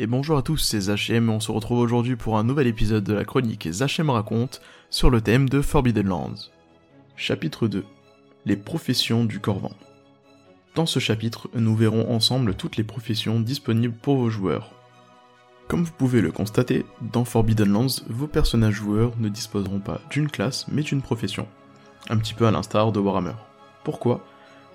Et 0.00 0.06
bonjour 0.06 0.38
à 0.38 0.42
tous, 0.42 0.58
c'est 0.58 0.82
Zachem 0.82 1.28
et 1.28 1.32
on 1.32 1.40
se 1.40 1.50
retrouve 1.50 1.80
aujourd'hui 1.80 2.14
pour 2.14 2.38
un 2.38 2.44
nouvel 2.44 2.68
épisode 2.68 3.02
de 3.02 3.14
la 3.14 3.24
chronique 3.24 3.68
Zachem 3.68 4.10
raconte 4.10 4.60
sur 4.90 5.10
le 5.10 5.20
thème 5.20 5.48
de 5.48 5.60
Forbidden 5.60 6.06
Lands. 6.06 6.52
Chapitre 7.16 7.66
2 7.66 7.84
Les 8.46 8.56
professions 8.56 9.24
du 9.24 9.40
Corvan. 9.40 9.72
Dans 10.76 10.86
ce 10.86 11.00
chapitre, 11.00 11.50
nous 11.56 11.74
verrons 11.74 12.14
ensemble 12.14 12.54
toutes 12.54 12.76
les 12.76 12.84
professions 12.84 13.40
disponibles 13.40 13.96
pour 14.00 14.18
vos 14.18 14.30
joueurs. 14.30 14.70
Comme 15.66 15.82
vous 15.82 15.90
pouvez 15.90 16.20
le 16.20 16.30
constater, 16.30 16.86
dans 17.00 17.24
Forbidden 17.24 17.68
Lands, 17.68 18.04
vos 18.08 18.28
personnages 18.28 18.74
joueurs 18.74 19.14
ne 19.18 19.28
disposeront 19.28 19.80
pas 19.80 20.00
d'une 20.10 20.30
classe 20.30 20.66
mais 20.68 20.82
d'une 20.82 21.02
profession. 21.02 21.48
Un 22.08 22.18
petit 22.18 22.34
peu 22.34 22.46
à 22.46 22.52
l'instar 22.52 22.92
de 22.92 23.00
Warhammer. 23.00 23.34
Pourquoi? 23.82 24.24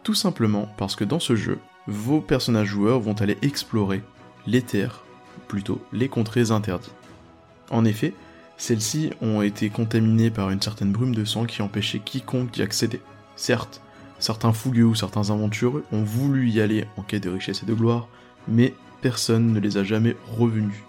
Tout 0.03 0.15
simplement 0.15 0.67
parce 0.77 0.97
que 0.97 1.05
dans 1.05 1.21
ce 1.21 1.37
jeu, 1.37 1.59
vos 1.87 2.19
personnages 2.19 2.67
joueurs 2.67 2.99
vont 2.99 3.15
aller 3.21 3.37
explorer 3.41 4.03
les 4.47 4.61
terres 4.61 5.02
plutôt 5.47 5.83
les 5.91 6.09
contrées 6.09 6.51
interdites. 6.51 6.93
En 7.69 7.85
effet, 7.85 8.13
celles-ci 8.57 9.11
ont 9.21 9.41
été 9.41 9.69
contaminées 9.69 10.29
par 10.29 10.49
une 10.49 10.61
certaine 10.61 10.91
brume 10.91 11.15
de 11.15 11.25
sang 11.25 11.45
qui 11.45 11.61
empêchait 11.61 11.99
quiconque 11.99 12.51
d'y 12.51 12.61
accéder. 12.61 13.01
Certes, 13.35 13.81
certains 14.19 14.53
fougueux 14.53 14.85
ou 14.85 14.95
certains 14.95 15.31
aventureux 15.31 15.83
ont 15.91 16.03
voulu 16.03 16.49
y 16.49 16.61
aller 16.61 16.85
en 16.97 17.01
quête 17.01 17.23
de 17.23 17.29
richesse 17.29 17.63
et 17.63 17.65
de 17.65 17.73
gloire, 17.73 18.07
mais 18.47 18.73
personne 19.01 19.51
ne 19.51 19.59
les 19.59 19.77
a 19.77 19.83
jamais 19.83 20.15
revenus, 20.37 20.83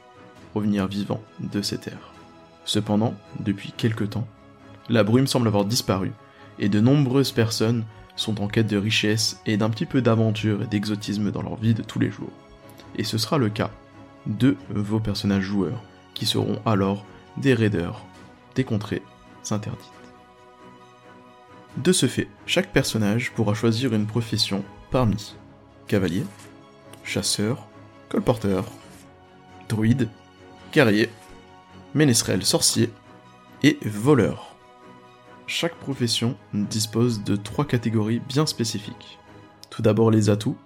revenir 0.55 0.87
vivants 0.87 1.23
de 1.41 1.63
ces 1.63 1.79
terres. 1.79 2.13
Cependant, 2.65 3.15
depuis 3.41 3.73
quelque 3.77 4.05
temps, 4.05 4.27
la 4.89 5.03
brume 5.03 5.27
semble 5.27 5.49
avoir 5.49 5.65
disparu, 5.65 6.13
et 6.59 6.69
de 6.69 6.81
nombreuses 6.81 7.33
personnes 7.33 7.85
sont 8.17 8.41
en 8.41 8.49
quête 8.49 8.69
de 8.69 8.77
richesse 8.77 9.41
et 9.47 9.57
d'un 9.57 9.71
petit 9.71 9.87
peu 9.87 10.01
d'aventure 10.01 10.63
et 10.63 10.67
d'exotisme 10.67 11.33
dans 11.33 11.43
leur 11.43 11.57
vie 11.57 11.75
de 11.75 11.83
tous 11.83 11.99
les 11.99 12.11
jours. 12.11 12.31
Et 12.97 13.05
ce 13.05 13.19
sera 13.19 13.39
le 13.39 13.49
cas 13.49 13.71
de 14.27 14.57
vos 14.71 15.01
personnages 15.01 15.45
joueurs, 15.45 15.83
qui 16.15 16.27
seront 16.27 16.61
alors 16.65 17.05
des 17.37 17.55
raiders, 17.55 18.05
des 18.55 18.65
contrées 18.65 19.03
interdites. 19.51 19.91
De 21.77 21.93
ce 21.93 22.07
fait, 22.07 22.29
chaque 22.47 22.73
personnage 22.73 23.33
pourra 23.33 23.55
choisir 23.55 23.93
une 23.95 24.07
profession 24.07 24.65
parmi 24.91 25.35
cavalier, 25.89 26.25
chasseur, 27.03 27.67
colporteur, 28.09 28.65
druide, 29.69 30.09
guerrier, 30.73 31.11
ménestrel 31.95 32.45
sorcier 32.45 32.91
et 33.63 33.79
voleur. 33.83 34.55
Chaque 35.47 35.75
profession 35.75 36.37
dispose 36.53 37.23
de 37.25 37.37
trois 37.37 37.67
catégories 37.67 38.21
bien 38.21 38.47
spécifiques. 38.47 39.19
Tout 39.69 39.83
d'abord 39.83 40.11
les 40.11 40.31
atouts, 40.31 40.57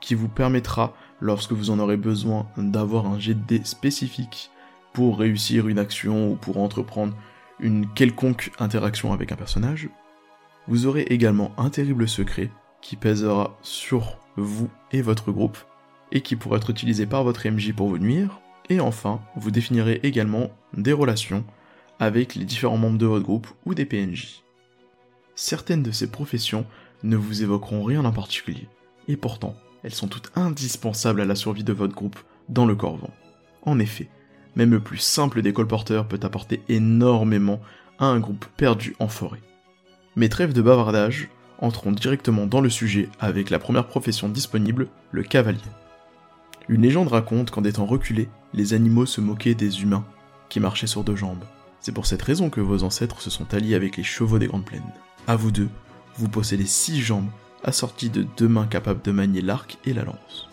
qui 0.00 0.14
vous 0.14 0.28
permettra 0.28 0.94
lorsque 1.20 1.52
vous 1.52 1.70
en 1.70 1.78
aurez 1.78 1.96
besoin 1.96 2.46
d'avoir 2.56 3.06
un 3.06 3.18
jet 3.18 3.36
spécifique 3.64 4.50
pour 4.92 5.18
réussir 5.18 5.68
une 5.68 5.78
action 5.78 6.32
ou 6.32 6.34
pour 6.36 6.58
entreprendre 6.58 7.14
une 7.60 7.88
quelconque 7.92 8.52
interaction 8.58 9.12
avec 9.12 9.32
un 9.32 9.36
personnage. 9.36 9.88
Vous 10.66 10.86
aurez 10.86 11.02
également 11.02 11.52
un 11.56 11.70
terrible 11.70 12.08
secret 12.08 12.50
qui 12.80 12.96
pèsera 12.96 13.56
sur 13.62 14.18
vous 14.36 14.68
et 14.92 15.02
votre 15.02 15.32
groupe 15.32 15.58
et 16.12 16.20
qui 16.20 16.36
pourra 16.36 16.56
être 16.58 16.70
utilisé 16.70 17.06
par 17.06 17.24
votre 17.24 17.48
MJ 17.48 17.72
pour 17.72 17.88
vous 17.88 17.98
nuire. 17.98 18.40
Et 18.70 18.80
enfin, 18.80 19.20
vous 19.36 19.50
définirez 19.50 20.00
également 20.02 20.50
des 20.74 20.92
relations 20.92 21.44
avec 21.98 22.34
les 22.34 22.44
différents 22.44 22.76
membres 22.76 22.98
de 22.98 23.06
votre 23.06 23.24
groupe 23.24 23.48
ou 23.64 23.74
des 23.74 23.84
PNJ. 23.84 24.42
Certaines 25.34 25.82
de 25.82 25.90
ces 25.90 26.10
professions 26.10 26.66
ne 27.02 27.16
vous 27.16 27.42
évoqueront 27.42 27.82
rien 27.82 28.04
en 28.04 28.12
particulier, 28.12 28.68
et 29.06 29.16
pourtant, 29.16 29.56
elles 29.82 29.94
sont 29.94 30.08
toutes 30.08 30.30
indispensables 30.36 31.20
à 31.20 31.24
la 31.24 31.34
survie 31.34 31.64
de 31.64 31.72
votre 31.72 31.94
groupe 31.94 32.18
dans 32.48 32.66
le 32.66 32.74
Corvan. 32.74 33.10
En 33.62 33.78
effet, 33.78 34.08
même 34.56 34.70
le 34.70 34.80
plus 34.80 34.98
simple 34.98 35.42
des 35.42 35.52
colporteurs 35.52 36.08
peut 36.08 36.20
apporter 36.22 36.62
énormément 36.68 37.60
à 37.98 38.06
un 38.06 38.18
groupe 38.18 38.46
perdu 38.56 38.96
en 38.98 39.08
forêt. 39.08 39.42
Mais 40.16 40.28
trêve 40.28 40.52
de 40.52 40.62
bavardage, 40.62 41.28
entrons 41.58 41.92
directement 41.92 42.46
dans 42.46 42.60
le 42.60 42.70
sujet 42.70 43.08
avec 43.20 43.50
la 43.50 43.58
première 43.58 43.86
profession 43.86 44.28
disponible, 44.28 44.88
le 45.12 45.22
cavalier. 45.22 45.60
Une 46.68 46.82
légende 46.82 47.08
raconte 47.08 47.50
qu'en 47.50 47.62
des 47.62 47.74
temps 47.74 47.86
reculés, 47.86 48.28
les 48.52 48.74
animaux 48.74 49.06
se 49.06 49.20
moquaient 49.20 49.54
des 49.54 49.82
humains 49.82 50.04
qui 50.48 50.60
marchaient 50.60 50.86
sur 50.86 51.04
deux 51.04 51.16
jambes. 51.16 51.44
C'est 51.80 51.92
pour 51.92 52.06
cette 52.06 52.22
raison 52.22 52.50
que 52.50 52.60
vos 52.60 52.82
ancêtres 52.82 53.20
se 53.20 53.30
sont 53.30 53.54
alliés 53.54 53.74
avec 53.74 53.96
les 53.96 54.02
chevaux 54.02 54.38
des 54.38 54.48
grandes 54.48 54.64
plaines. 54.64 54.82
À 55.26 55.36
vous 55.36 55.50
deux, 55.50 55.68
vous 56.16 56.28
possédez 56.28 56.66
six 56.66 57.00
jambes 57.00 57.30
assorti 57.64 58.10
de 58.10 58.22
deux 58.36 58.48
mains 58.48 58.66
capables 58.66 59.02
de 59.02 59.12
manier 59.12 59.40
l'arc 59.40 59.78
et 59.84 59.92
la 59.92 60.04
lance. 60.04 60.48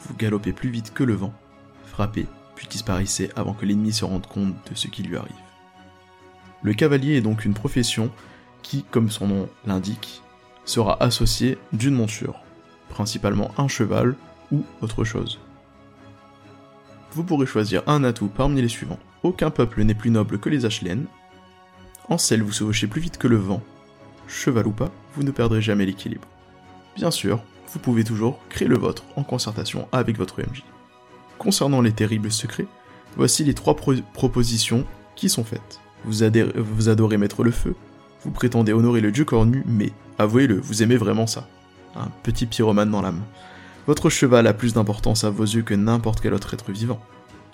Vous 0.00 0.14
galopez 0.14 0.52
plus 0.52 0.70
vite 0.70 0.92
que 0.92 1.04
le 1.04 1.14
vent, 1.14 1.32
frappez, 1.84 2.26
puis 2.54 2.66
disparaissez 2.68 3.30
avant 3.36 3.54
que 3.54 3.66
l'ennemi 3.66 3.92
se 3.92 4.04
rende 4.04 4.26
compte 4.26 4.54
de 4.70 4.74
ce 4.74 4.88
qui 4.88 5.02
lui 5.02 5.16
arrive. 5.16 5.34
Le 6.62 6.74
cavalier 6.74 7.16
est 7.16 7.20
donc 7.22 7.44
une 7.44 7.54
profession 7.54 8.10
qui, 8.62 8.84
comme 8.90 9.10
son 9.10 9.28
nom 9.28 9.48
l'indique, 9.66 10.22
sera 10.64 11.02
associée 11.02 11.58
d'une 11.72 11.94
monture, 11.94 12.40
principalement 12.88 13.52
un 13.58 13.68
cheval 13.68 14.16
ou 14.50 14.64
autre 14.80 15.04
chose. 15.04 15.38
Vous 17.12 17.24
pourrez 17.24 17.46
choisir 17.46 17.82
un 17.86 18.04
atout 18.04 18.28
parmi 18.28 18.60
les 18.60 18.68
suivants. 18.68 18.98
Aucun 19.22 19.50
peuple 19.50 19.82
n'est 19.82 19.94
plus 19.94 20.10
noble 20.10 20.38
que 20.38 20.48
les 20.48 20.66
Ashlen. 20.66 21.06
En 22.08 22.18
selle, 22.18 22.42
vous 22.42 22.52
chevauchez 22.52 22.86
plus 22.86 23.00
vite 23.00 23.18
que 23.18 23.28
le 23.28 23.36
vent 23.36 23.62
cheval 24.26 24.66
ou 24.66 24.72
pas, 24.72 24.90
vous 25.14 25.22
ne 25.22 25.30
perdrez 25.30 25.60
jamais 25.60 25.86
l'équilibre. 25.86 26.28
Bien 26.96 27.10
sûr, 27.10 27.42
vous 27.72 27.78
pouvez 27.78 28.04
toujours 28.04 28.38
créer 28.48 28.68
le 28.68 28.78
vôtre 28.78 29.04
en 29.16 29.22
concertation 29.22 29.88
avec 29.92 30.16
votre 30.18 30.40
MJ. 30.40 30.64
Concernant 31.38 31.80
les 31.80 31.92
terribles 31.92 32.32
secrets, 32.32 32.66
voici 33.16 33.44
les 33.44 33.54
trois 33.54 33.76
propositions 33.76 34.84
qui 35.14 35.28
sont 35.28 35.44
faites. 35.44 35.80
Vous, 36.04 36.22
vous 36.56 36.88
adorez 36.88 37.16
mettre 37.16 37.42
le 37.42 37.50
feu, 37.50 37.74
vous 38.24 38.30
prétendez 38.30 38.72
honorer 38.72 39.00
le 39.00 39.12
dieu 39.12 39.24
cornu, 39.24 39.62
mais 39.66 39.92
avouez-le, 40.18 40.58
vous 40.58 40.82
aimez 40.82 40.96
vraiment 40.96 41.26
ça. 41.26 41.46
Un 41.94 42.08
petit 42.22 42.46
pyromane 42.46 42.90
dans 42.90 43.02
l'âme. 43.02 43.22
Votre 43.86 44.10
cheval 44.10 44.46
a 44.46 44.52
plus 44.52 44.74
d'importance 44.74 45.24
à 45.24 45.30
vos 45.30 45.44
yeux 45.44 45.62
que 45.62 45.74
n'importe 45.74 46.20
quel 46.20 46.34
autre 46.34 46.52
être 46.54 46.72
vivant. 46.72 47.00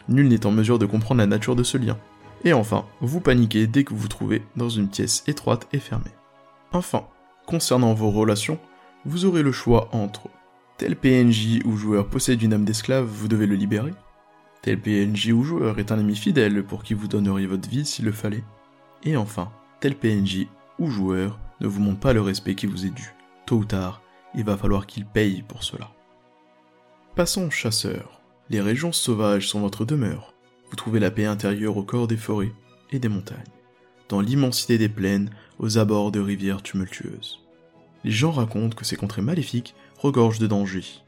Nul 0.09 0.29
n'est 0.29 0.47
en 0.47 0.51
mesure 0.51 0.79
de 0.79 0.87
comprendre 0.87 1.21
la 1.21 1.27
nature 1.27 1.57
de 1.57 1.63
ce 1.63 1.77
lien. 1.77 1.99
Et 2.45 2.53
enfin, 2.53 2.87
vous 3.01 3.21
paniquez 3.21 3.67
dès 3.67 3.85
que 3.85 3.93
vous 3.93 4.01
vous 4.01 4.09
trouvez 4.09 4.43
dans 4.57 4.69
une 4.69 4.89
pièce 4.89 5.23
étroite 5.27 5.69
et 5.73 5.79
fermée. 5.79 6.11
Enfin, 6.73 7.07
concernant 7.47 7.95
vos 7.95 8.11
relations, 8.11 8.59
vous 9.05 9.25
aurez 9.25 9.43
le 9.43 9.53
choix 9.53 9.89
entre 9.93 10.29
tel 10.83 10.97
PNJ 10.97 11.61
ou 11.65 11.77
joueur 11.77 12.09
possède 12.09 12.43
une 12.43 12.55
âme 12.55 12.65
d'esclave, 12.65 13.05
vous 13.05 13.29
devez 13.29 13.47
le 13.47 13.55
libérer. 13.55 13.93
Tel 14.63 14.81
PNJ 14.81 15.29
ou 15.29 15.45
joueur 15.45 15.79
est 15.79 15.93
un 15.93 15.99
ami 16.01 16.17
fidèle 16.17 16.65
pour 16.65 16.83
qui 16.83 16.95
vous 16.95 17.07
donneriez 17.07 17.47
votre 17.47 17.69
vie 17.69 17.85
s'il 17.85 18.05
le 18.05 18.11
fallait. 18.11 18.43
Et 19.05 19.17
enfin, 19.17 19.53
tel 19.79 19.95
PNJ 19.95 20.49
ou 20.81 20.91
joueur 20.91 21.39
ne 21.61 21.69
vous 21.69 21.81
montre 21.81 22.01
pas 22.01 22.13
le 22.13 22.21
respect 22.21 22.57
qui 22.57 22.67
vous 22.67 22.85
est 22.85 22.91
dû. 22.91 23.15
Tôt 23.47 23.59
ou 23.59 23.65
tard, 23.65 24.03
il 24.35 24.43
va 24.43 24.57
falloir 24.57 24.87
qu'il 24.87 25.07
paye 25.07 25.43
pour 25.43 25.63
cela. 25.63 25.91
Passons 27.15 27.49
chasseur. 27.49 28.21
Les 28.51 28.61
régions 28.61 28.93
sauvages 28.93 29.49
sont 29.49 29.61
votre 29.61 29.85
demeure. 29.85 30.35
Vous 30.69 30.77
trouvez 30.77 30.99
la 30.99 31.13
paix 31.13 31.27
intérieure 31.27 31.77
au 31.77 31.85
corps 31.85 32.09
des 32.09 32.17
forêts 32.17 32.53
et 32.91 32.99
des 32.99 33.09
montagnes. 33.09 33.39
Dans 34.09 34.21
l'immensité 34.21 34.79
des 34.79 34.89
plaines, 34.89 35.31
aux 35.63 35.79
abords 35.79 36.11
de 36.11 36.21
rivières 36.21 36.63
tumultueuses. 36.63 37.41
Les 38.05 38.11
gens 38.11 38.33
racontent 38.33 38.77
que 38.77 38.85
ces 38.85 38.97
contrées 38.97 39.23
maléfiques 39.23 39.75
regorgent 39.97 40.41
de 40.41 40.49
dangers. 40.49 41.03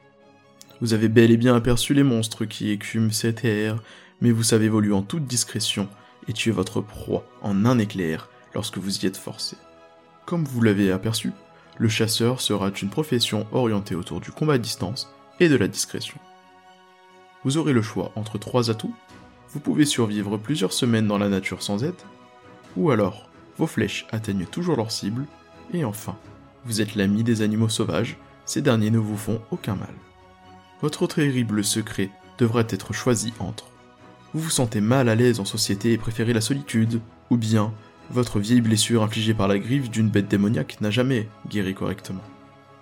Vous 0.80 0.94
avez 0.94 1.08
bel 1.08 1.32
et 1.32 1.36
bien 1.36 1.56
aperçu 1.56 1.92
les 1.92 2.04
monstres 2.04 2.44
qui 2.44 2.70
écument 2.70 3.10
ces 3.10 3.34
terres, 3.34 3.82
mais 4.20 4.30
vous 4.30 4.44
savez 4.44 4.66
évoluer 4.66 4.94
en 4.94 5.02
toute 5.02 5.26
discrétion 5.26 5.88
et 6.28 6.32
tuer 6.32 6.52
votre 6.52 6.80
proie 6.80 7.26
en 7.42 7.66
un 7.66 7.78
éclair 7.78 8.30
lorsque 8.54 8.78
vous 8.78 9.00
y 9.00 9.06
êtes 9.06 9.16
forcé. 9.16 9.56
Comme 10.24 10.44
vous 10.44 10.62
l'avez 10.62 10.92
aperçu, 10.92 11.32
le 11.76 11.88
chasseur 11.88 12.40
sera 12.40 12.70
une 12.80 12.90
profession 12.90 13.48
orientée 13.50 13.96
autour 13.96 14.20
du 14.20 14.30
combat 14.30 14.54
à 14.54 14.58
distance 14.58 15.12
et 15.40 15.48
de 15.48 15.56
la 15.56 15.66
discrétion. 15.66 16.18
Vous 17.42 17.58
aurez 17.58 17.72
le 17.72 17.82
choix 17.82 18.12
entre 18.14 18.38
trois 18.38 18.70
atouts. 18.70 18.94
Vous 19.48 19.60
pouvez 19.60 19.84
survivre 19.84 20.38
plusieurs 20.38 20.72
semaines 20.72 21.08
dans 21.08 21.18
la 21.18 21.28
nature 21.28 21.62
sans 21.62 21.82
aide, 21.82 21.94
ou 22.76 22.90
alors 22.90 23.28
vos 23.58 23.66
flèches 23.66 24.06
atteignent 24.10 24.46
toujours 24.46 24.76
leur 24.76 24.90
cible, 24.90 25.26
et 25.72 25.84
enfin, 25.84 26.16
vous 26.64 26.80
êtes 26.80 26.94
l'ami 26.94 27.22
des 27.22 27.42
animaux 27.42 27.68
sauvages, 27.68 28.16
ces 28.44 28.62
derniers 28.62 28.90
ne 28.90 28.98
vous 28.98 29.16
font 29.16 29.40
aucun 29.50 29.74
mal. 29.74 29.94
Votre 30.82 31.06
terrible 31.06 31.64
secret 31.64 32.10
devrait 32.38 32.66
être 32.68 32.92
choisi 32.92 33.32
entre 33.38 33.66
vous 34.34 34.40
vous 34.40 34.50
sentez 34.50 34.80
mal 34.80 35.08
à 35.08 35.14
l'aise 35.14 35.38
en 35.38 35.44
société 35.44 35.92
et 35.92 35.98
préférez 35.98 36.32
la 36.32 36.40
solitude, 36.40 37.00
ou 37.30 37.36
bien 37.36 37.72
votre 38.10 38.40
vieille 38.40 38.60
blessure 38.60 39.04
infligée 39.04 39.32
par 39.32 39.46
la 39.46 39.60
griffe 39.60 39.90
d'une 39.90 40.10
bête 40.10 40.26
démoniaque 40.26 40.80
n'a 40.80 40.90
jamais 40.90 41.28
guéri 41.48 41.72
correctement. 41.72 42.20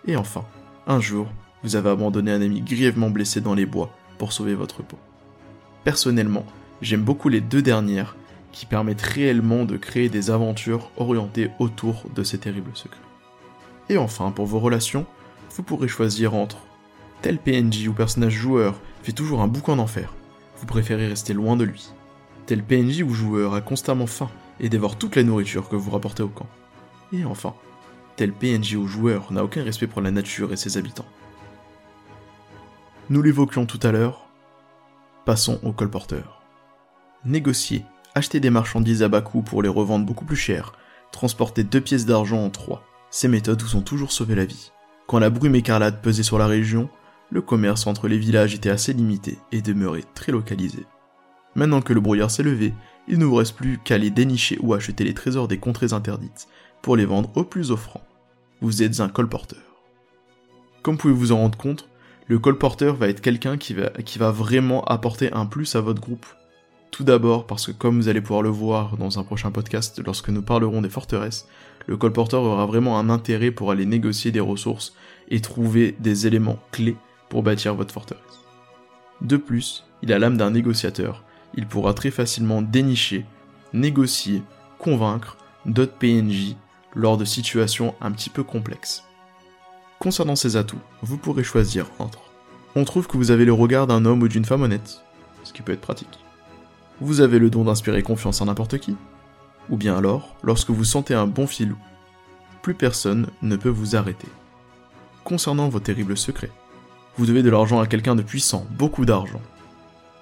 Et 0.07 0.17
enfin, 0.17 0.47
un 0.87 0.99
jour, 0.99 1.29
vous 1.63 1.77
avez 1.77 1.91
abandonné 1.91 2.33
un 2.33 2.41
ami 2.41 2.63
grièvement 2.63 3.11
blessé 3.11 3.43
dans 3.43 3.55
les 3.55 3.67
bois 3.67 3.95
pour 4.17 4.33
sauver 4.33 4.55
votre 4.55 4.83
peau. 4.83 4.99
Personnellement, 5.85 6.47
j'aime 6.81 7.03
beaucoup 7.03 7.29
les 7.29 7.43
deux 7.43 7.61
dernières 7.61 8.17
qui 8.53 8.67
permettent 8.67 9.03
réellement 9.03 9.65
de 9.65 9.77
créer 9.77 10.09
des 10.09 10.31
aventures 10.31 10.91
orientées 10.97 11.51
autour 11.59 12.05
de 12.15 12.23
ces 12.23 12.39
terribles 12.39 12.71
secrets. 12.75 13.01
Et 13.89 13.97
enfin, 13.97 14.31
pour 14.31 14.47
vos 14.47 14.61
relations, 14.61 15.07
vous 15.51 15.63
pourrez 15.63 15.89
choisir 15.89 16.35
entre 16.35 16.59
tel 17.23 17.39
PNJ 17.39 17.87
ou 17.87 17.93
personnage 17.93 18.33
joueur 18.33 18.81
fait 19.03 19.13
toujours 19.13 19.43
un 19.43 19.49
boucan 19.49 19.77
d'enfer. 19.77 20.13
vous 20.59 20.67
préférez 20.67 21.09
rester 21.09 21.33
loin 21.33 21.57
de 21.57 21.65
lui. 21.65 21.91
Tel 22.47 22.63
PNJ 22.63 23.03
ou 23.03 23.11
joueur 23.11 23.55
a 23.55 23.61
constamment 23.61 24.07
faim 24.07 24.31
et 24.61 24.69
dévore 24.69 24.97
toute 24.97 25.17
la 25.17 25.23
nourriture 25.23 25.69
que 25.69 25.77
vous 25.77 25.91
rapportez 25.91 26.23
au 26.23 26.29
camp. 26.29 26.47
Et 27.13 27.25
enfin, 27.25 27.55
tel 28.17 28.33
PNJ 28.33 28.75
ou 28.75 28.87
joueur 28.87 29.33
n'a 29.33 29.45
aucun 29.45 29.63
respect 29.63 29.87
pour 29.87 30.03
la 30.03 30.11
nature 30.11 30.53
et 30.53 30.57
ses 30.57 30.77
habitants. 30.77 31.07
Nous 33.11 33.23
l'évoquions 33.23 33.67
tout 33.67 33.81
à 33.83 33.93
l'heure, 33.93 34.27
passons 35.25 35.61
au 35.63 35.73
colporteur. 35.73 36.43
Négocier, 37.25 37.85
acheter 38.15 38.41
des 38.41 38.51
marchandises 38.51 39.03
à 39.03 39.09
bas 39.09 39.21
coût 39.21 39.43
pour 39.43 39.63
les 39.63 39.69
revendre 39.69 40.07
beaucoup 40.07 40.25
plus 40.25 40.37
cher, 40.37 40.73
transporter 41.13 41.65
deux 41.65 41.81
pièces 41.81 42.07
d'argent 42.07 42.45
en 42.45 42.51
trois, 42.51 42.85
ces 43.11 43.29
méthodes 43.29 43.63
vous 43.63 43.77
ont 43.77 43.83
toujours 43.83 44.13
sauvé 44.13 44.35
la 44.35 44.45
vie. 44.45 44.73
Quand 45.07 45.19
la 45.19 45.31
brume 45.31 45.55
écarlate 45.55 46.01
pesait 46.01 46.23
sur 46.23 46.39
la 46.39 46.47
région, 46.47 46.89
le 47.31 47.43
commerce 47.43 47.87
entre 47.87 48.09
les 48.09 48.19
villages 48.19 48.55
était 48.55 48.71
assez 48.71 48.93
limité 48.93 49.39
et 49.53 49.63
demeurait 49.63 50.05
très 50.15 50.33
localisé. 50.33 50.87
Maintenant 51.55 51.83
que 51.83 51.93
le 51.93 52.01
brouillard 52.01 52.31
s'est 52.31 52.43
levé, 52.43 52.73
il 53.09 53.19
ne 53.19 53.25
vous 53.25 53.35
reste 53.35 53.57
plus 53.57 53.79
qu'à 53.79 53.97
aller 53.97 54.11
dénicher 54.11 54.59
ou 54.61 54.75
acheter 54.75 55.05
les 55.05 55.15
trésors 55.15 55.49
des 55.49 55.59
contrées 55.59 55.93
interdites 55.93 56.47
pour 56.83 56.97
les 56.97 57.05
vendre 57.05 57.31
au 57.35 57.45
plus 57.45 57.71
offrant. 57.71 58.03
Vous 58.61 58.83
êtes 58.83 59.01
un 59.01 59.09
colporteur. 59.09 59.61
Comme 60.83 60.95
vous 60.95 61.01
pouvez 61.01 61.15
vous 61.15 61.33
en 61.33 61.39
rendre 61.39 61.59
compte, 61.59 61.89
le 62.29 62.39
colporteur 62.39 62.97
va 62.97 63.09
être 63.09 63.21
quelqu'un 63.21 63.57
qui 63.57 63.75
va, 63.75 63.91
qui 63.91 64.19
va 64.19 64.31
vraiment 64.31 64.85
apporter 64.85 65.33
un 65.33 65.47
plus 65.47 65.75
à 65.75 65.81
votre 65.81 66.01
groupe. 66.01 66.27
Tout 66.93 67.05
d'abord 67.05 67.47
parce 67.47 67.67
que 67.67 67.73
comme 67.73 67.97
vous 67.97 68.09
allez 68.09 68.21
pouvoir 68.21 68.43
le 68.43 68.51
voir 68.51 68.99
dans 68.99 69.19
un 69.19 69.25
prochain 69.25 69.51
podcast 69.51 70.01
lorsque 70.05 70.29
nous 70.29 70.43
parlerons 70.43 70.83
des 70.83 70.91
forteresses, 70.91 71.49
le 71.87 71.97
colporteur 71.97 72.43
aura 72.43 72.67
vraiment 72.67 72.99
un 72.99 73.09
intérêt 73.09 73.51
pour 73.51 73.71
aller 73.71 73.87
négocier 73.87 74.31
des 74.31 74.41
ressources 74.41 74.95
et 75.31 75.41
trouver 75.41 75.97
des 76.01 76.27
éléments 76.27 76.59
clés 76.71 76.99
pour 77.31 77.43
bâtir 77.43 77.75
votre 77.75 77.95
forteresse. 77.95 78.45
De 79.23 79.39
plus, 79.39 79.85
il 80.03 80.13
a 80.13 80.19
l'âme 80.19 80.37
d'un 80.37 80.51
négociateur, 80.51 81.25
il 81.55 81.67
pourra 81.67 81.95
très 81.95 82.11
facilement 82.11 82.61
dénicher, 82.61 83.25
négocier, 83.73 84.43
convaincre 84.79 85.39
d'autres 85.65 85.97
PNJ 85.97 86.57
lors 86.95 87.17
de 87.17 87.25
situations 87.25 87.95
un 88.03 88.13
petit 88.13 88.29
peu 88.31 88.43
complexes. 88.43 89.03
Concernant 89.99 90.37
ses 90.37 90.57
atouts, 90.57 90.79
vous 91.01 91.17
pourrez 91.17 91.43
choisir 91.43 91.87
entre 91.99 92.33
on 92.75 92.85
trouve 92.85 93.07
que 93.07 93.19
vous 93.19 93.31
avez 93.31 93.45
le 93.45 93.53
regard 93.53 93.87
d'un 93.87 94.07
homme 94.07 94.23
ou 94.23 94.29
d'une 94.29 94.47
femme 94.47 94.63
honnête, 94.63 95.03
ce 95.45 95.53
qui 95.53 95.61
peut 95.61 95.73
être 95.73 95.83
pratique. 95.83 96.19
Vous 97.03 97.21
avez 97.21 97.41
le 97.41 97.51
don 97.51 97.65
d'inspirer 97.65 98.05
confiance 98.05 98.41
en 98.43 98.45
n'importe 98.45 98.79
qui, 98.79 98.95
ou 99.71 99.77
bien 99.77 99.97
alors, 99.99 100.37
lorsque 100.45 100.71
vous 100.71 100.85
sentez 100.85 101.15
un 101.15 101.27
bon 101.27 101.49
filou, 101.49 101.77
plus 102.63 102.75
personne 102.75 103.27
ne 103.43 103.57
peut 103.57 103.69
vous 103.69 103.97
arrêter. 103.97 104.29
Concernant 105.25 105.69
vos 105.69 105.81
terribles 105.81 106.17
secrets, 106.17 106.53
vous 107.17 107.27
devez 107.27 107.43
de 107.43 107.51
l'argent 107.51 107.81
à 107.81 107.89
quelqu'un 107.89 108.15
de 108.15 108.23
puissant, 108.23 108.69
beaucoup 108.79 109.05
d'argent. 109.05 109.41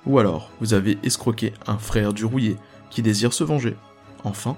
Ou 0.07 0.19
alors, 0.19 0.51
vous 0.63 0.73
avez 0.73 0.97
escroqué 1.03 1.53
un 1.67 1.77
frère 1.77 2.15
du 2.15 2.25
rouillé 2.25 2.57
qui 2.89 3.03
désire 3.03 3.35
se 3.35 3.45
venger. 3.45 3.77
Enfin, 4.25 4.57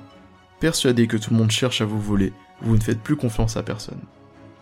persuadé 0.60 1.08
que 1.08 1.16
tout 1.16 1.32
le 1.32 1.38
monde 1.38 1.50
cherche 1.50 1.80
à 1.80 1.86
vous 1.86 2.00
voler, 2.00 2.32
vous 2.60 2.76
ne 2.76 2.82
faites 2.82 3.02
plus 3.02 3.16
confiance 3.16 3.56
à 3.56 3.64
personne. 3.64 4.00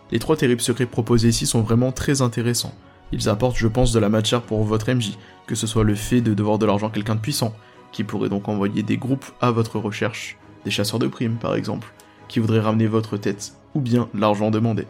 Les 0.09 0.17
trois 0.17 0.35
terribles 0.35 0.61
secrets 0.61 0.87
proposés 0.87 1.29
ici 1.29 1.45
sont 1.45 1.61
vraiment 1.61 1.91
très 1.91 2.23
intéressants. 2.23 2.73
Ils 3.11 3.29
apportent, 3.29 3.57
je 3.57 3.67
pense, 3.67 3.91
de 3.91 3.99
la 3.99 4.09
matière 4.09 4.41
pour 4.41 4.63
votre 4.63 4.91
MJ, 4.91 5.17
que 5.47 5.55
ce 5.55 5.67
soit 5.67 5.83
le 5.83 5.95
fait 5.95 6.21
de 6.21 6.33
devoir 6.33 6.57
de 6.57 6.65
l'argent 6.65 6.87
à 6.87 6.91
quelqu'un 6.91 7.15
de 7.15 7.19
puissant, 7.19 7.53
qui 7.91 8.03
pourrait 8.03 8.29
donc 8.29 8.47
envoyer 8.47 8.83
des 8.83 8.97
groupes 8.97 9.25
à 9.41 9.51
votre 9.51 9.79
recherche, 9.79 10.37
des 10.63 10.71
chasseurs 10.71 10.99
de 10.99 11.07
primes 11.07 11.35
par 11.35 11.55
exemple, 11.55 11.93
qui 12.27 12.39
voudraient 12.39 12.61
ramener 12.61 12.87
votre 12.87 13.17
tête, 13.17 13.53
ou 13.75 13.81
bien 13.81 14.07
l'argent 14.13 14.51
demandé. 14.51 14.87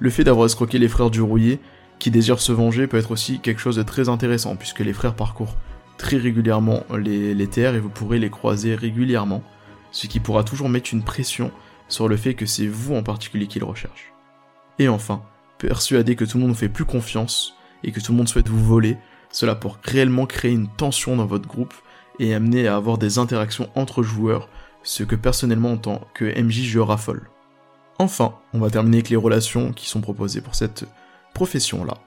Le 0.00 0.10
fait 0.10 0.24
d'avoir 0.24 0.46
escroqué 0.46 0.78
les 0.78 0.88
frères 0.88 1.10
du 1.10 1.22
rouillé, 1.22 1.60
qui 1.98 2.10
désirent 2.10 2.40
se 2.40 2.52
venger, 2.52 2.86
peut 2.86 2.96
être 2.96 3.12
aussi 3.12 3.38
quelque 3.38 3.60
chose 3.60 3.76
de 3.76 3.82
très 3.82 4.08
intéressant, 4.08 4.56
puisque 4.56 4.80
les 4.80 4.92
frères 4.94 5.14
parcourent 5.14 5.56
très 5.98 6.16
régulièrement 6.16 6.84
les, 6.96 7.46
terres 7.46 7.74
et 7.74 7.80
vous 7.80 7.90
pourrez 7.90 8.18
les 8.18 8.30
croiser 8.30 8.74
régulièrement, 8.74 9.42
ce 9.92 10.06
qui 10.06 10.18
pourra 10.18 10.42
toujours 10.42 10.70
mettre 10.70 10.94
une 10.94 11.02
pression 11.02 11.52
sur 11.88 12.08
le 12.08 12.16
fait 12.16 12.34
que 12.34 12.46
c'est 12.46 12.66
vous 12.66 12.94
en 12.94 13.02
particulier 13.02 13.46
qu'ils 13.46 13.64
recherchent. 13.64 14.12
Et 14.78 14.88
enfin, 14.88 15.22
persuader 15.58 16.16
que 16.16 16.24
tout 16.24 16.38
le 16.38 16.42
monde 16.42 16.52
vous 16.52 16.58
fait 16.58 16.70
plus 16.70 16.86
confiance 16.86 17.54
et 17.84 17.92
que 17.92 18.00
tout 18.00 18.12
le 18.12 18.18
monde 18.18 18.28
souhaite 18.28 18.48
vous 18.48 18.64
voler, 18.64 18.96
cela 19.30 19.54
pour 19.54 19.78
réellement 19.82 20.26
créer 20.26 20.52
une 20.52 20.68
tension 20.68 21.16
dans 21.16 21.26
votre 21.26 21.48
groupe 21.48 21.74
et 22.18 22.34
amener 22.34 22.68
à 22.68 22.76
avoir 22.76 22.98
des 22.98 23.18
interactions 23.18 23.70
entre 23.74 24.02
joueurs, 24.02 24.48
ce 24.82 25.04
que 25.04 25.16
personnellement 25.16 25.72
en 25.72 25.76
tant 25.78 26.00
que 26.14 26.24
MJ 26.40 26.62
je 26.62 26.78
raffole. 26.78 27.28
Enfin, 27.98 28.34
on 28.54 28.60
va 28.60 28.70
terminer 28.70 28.98
avec 28.98 29.10
les 29.10 29.16
relations 29.16 29.72
qui 29.72 29.88
sont 29.88 30.00
proposées 30.00 30.40
pour 30.40 30.54
cette 30.54 30.86
profession-là. 31.34 31.98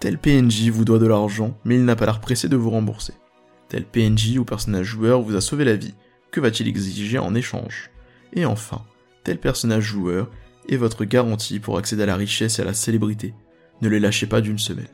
Tel 0.00 0.18
PNJ 0.18 0.68
vous 0.70 0.84
doit 0.84 0.98
de 0.98 1.06
l'argent, 1.06 1.56
mais 1.64 1.76
il 1.76 1.84
n'a 1.84 1.94
pas 1.94 2.06
l'air 2.06 2.20
pressé 2.20 2.48
de 2.48 2.56
vous 2.56 2.70
rembourser. 2.70 3.14
Tel 3.68 3.84
PNJ 3.84 4.38
ou 4.38 4.44
personnage 4.44 4.86
joueur 4.86 5.22
vous 5.22 5.36
a 5.36 5.40
sauvé 5.40 5.64
la 5.64 5.76
vie, 5.76 5.94
que 6.32 6.40
va-t-il 6.40 6.68
exiger 6.68 7.18
en 7.18 7.34
échange? 7.34 7.90
Et 8.32 8.44
enfin, 8.44 8.82
tel 9.22 9.38
personnage 9.38 9.84
joueur 9.84 10.28
est 10.68 10.76
votre 10.76 11.04
garantie 11.04 11.60
pour 11.60 11.78
accéder 11.78 12.02
à 12.02 12.06
la 12.06 12.16
richesse 12.16 12.58
et 12.58 12.62
à 12.62 12.64
la 12.64 12.74
célébrité. 12.74 13.32
Ne 13.82 13.88
les 13.88 14.00
lâchez 14.00 14.26
pas 14.26 14.40
d'une 14.40 14.58
semelle. 14.58 14.88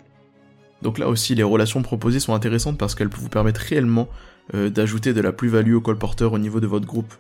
Donc 0.83 0.99
là 0.99 1.09
aussi, 1.09 1.35
les 1.35 1.43
relations 1.43 1.83
proposées 1.83 2.21
sont 2.21 2.35
intéressantes 2.35 2.79
parce 2.79 2.95
qu'elles 2.95 3.09
vous 3.09 3.29
permettre 3.29 3.61
réellement 3.61 4.09
euh, 4.55 4.71
d'ajouter 4.71 5.13
de 5.13 5.21
la 5.21 5.33
plus-value 5.33 5.75
au 5.75 5.81
colporteur 5.81 6.33
au 6.33 6.39
niveau 6.39 6.59
de 6.59 6.67
votre 6.67 6.87
groupe. 6.87 7.15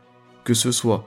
Que 0.44 0.54
ce 0.54 0.72
soit 0.72 1.06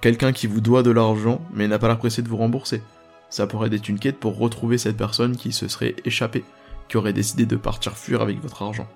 quelqu'un 0.00 0.32
qui 0.32 0.46
vous 0.46 0.60
doit 0.60 0.82
de 0.82 0.90
l'argent 0.90 1.40
mais 1.52 1.66
n'a 1.66 1.78
pas 1.78 1.88
l'air 1.88 1.98
pressé 1.98 2.22
de 2.22 2.28
vous 2.28 2.36
rembourser. 2.36 2.82
Ça 3.30 3.46
pourrait 3.46 3.74
être 3.74 3.88
une 3.88 3.98
quête 3.98 4.18
pour 4.18 4.38
retrouver 4.38 4.78
cette 4.78 4.96
personne 4.96 5.36
qui 5.36 5.52
se 5.52 5.66
serait 5.66 5.96
échappée, 6.04 6.44
qui 6.88 6.96
aurait 6.96 7.12
décidé 7.12 7.44
de 7.44 7.56
partir 7.56 7.96
fuir 7.98 8.22
avec 8.22 8.40
votre 8.40 8.62
argent. 8.62 8.86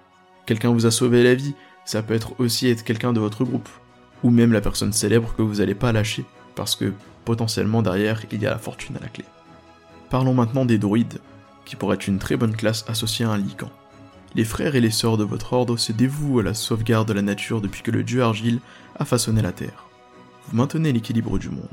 Quelqu'un 0.47 0.71
vous 0.71 0.87
a 0.87 0.91
sauvé 0.93 1.25
la 1.25 1.35
vie, 1.35 1.55
ça 1.85 2.03
peut 2.03 2.15
être 2.15 2.39
aussi 2.39 2.69
être 2.69 2.85
quelqu'un 2.85 3.12
de 3.12 3.21
votre 3.21 3.45
groupe. 3.45 3.69
Ou 4.23 4.31
même 4.31 4.53
la 4.53 4.61
personne 4.61 4.93
célèbre 4.93 5.35
que 5.35 5.43
vous 5.43 5.57
n'allez 5.57 5.75
pas 5.75 5.91
lâcher, 5.91 6.25
parce 6.55 6.77
que 6.77 6.93
potentiellement 7.25 7.83
derrière 7.83 8.23
il 8.31 8.41
y 8.41 8.47
a 8.47 8.51
la 8.51 8.59
fortune 8.59 8.97
à 8.97 9.01
la 9.01 9.09
clé. 9.09 9.25
Parlons 10.11 10.35
maintenant 10.35 10.65
des 10.65 10.77
druides, 10.77 11.21
qui 11.65 11.77
pourrait 11.77 11.95
être 11.95 12.09
une 12.09 12.19
très 12.19 12.37
bonne 12.37 12.57
classe 12.57 12.85
associée 12.89 13.25
à 13.25 13.31
un 13.31 13.39
lycan. 13.39 13.71
Les 14.35 14.45
frères 14.45 14.75
et 14.75 14.81
les 14.81 14.91
sœurs 14.91 15.17
de 15.17 15.25
votre 15.25 15.53
ordre 15.53 15.77
se 15.77 15.93
dévouent 15.93 16.41
à 16.41 16.43
la 16.43 16.55
sauvegarde 16.55 17.07
de 17.07 17.12
la 17.12 17.23
nature 17.23 17.61
depuis 17.61 17.83
que 17.83 17.93
le 17.93 18.03
dieu 18.03 18.23
Argile 18.23 18.61
a 18.99 19.05
façonné 19.05 19.41
la 19.41 19.53
terre. 19.53 19.87
Vous 20.49 20.57
maintenez 20.57 20.93
l'équilibre 20.93 21.39
du 21.39 21.49
monde. 21.49 21.69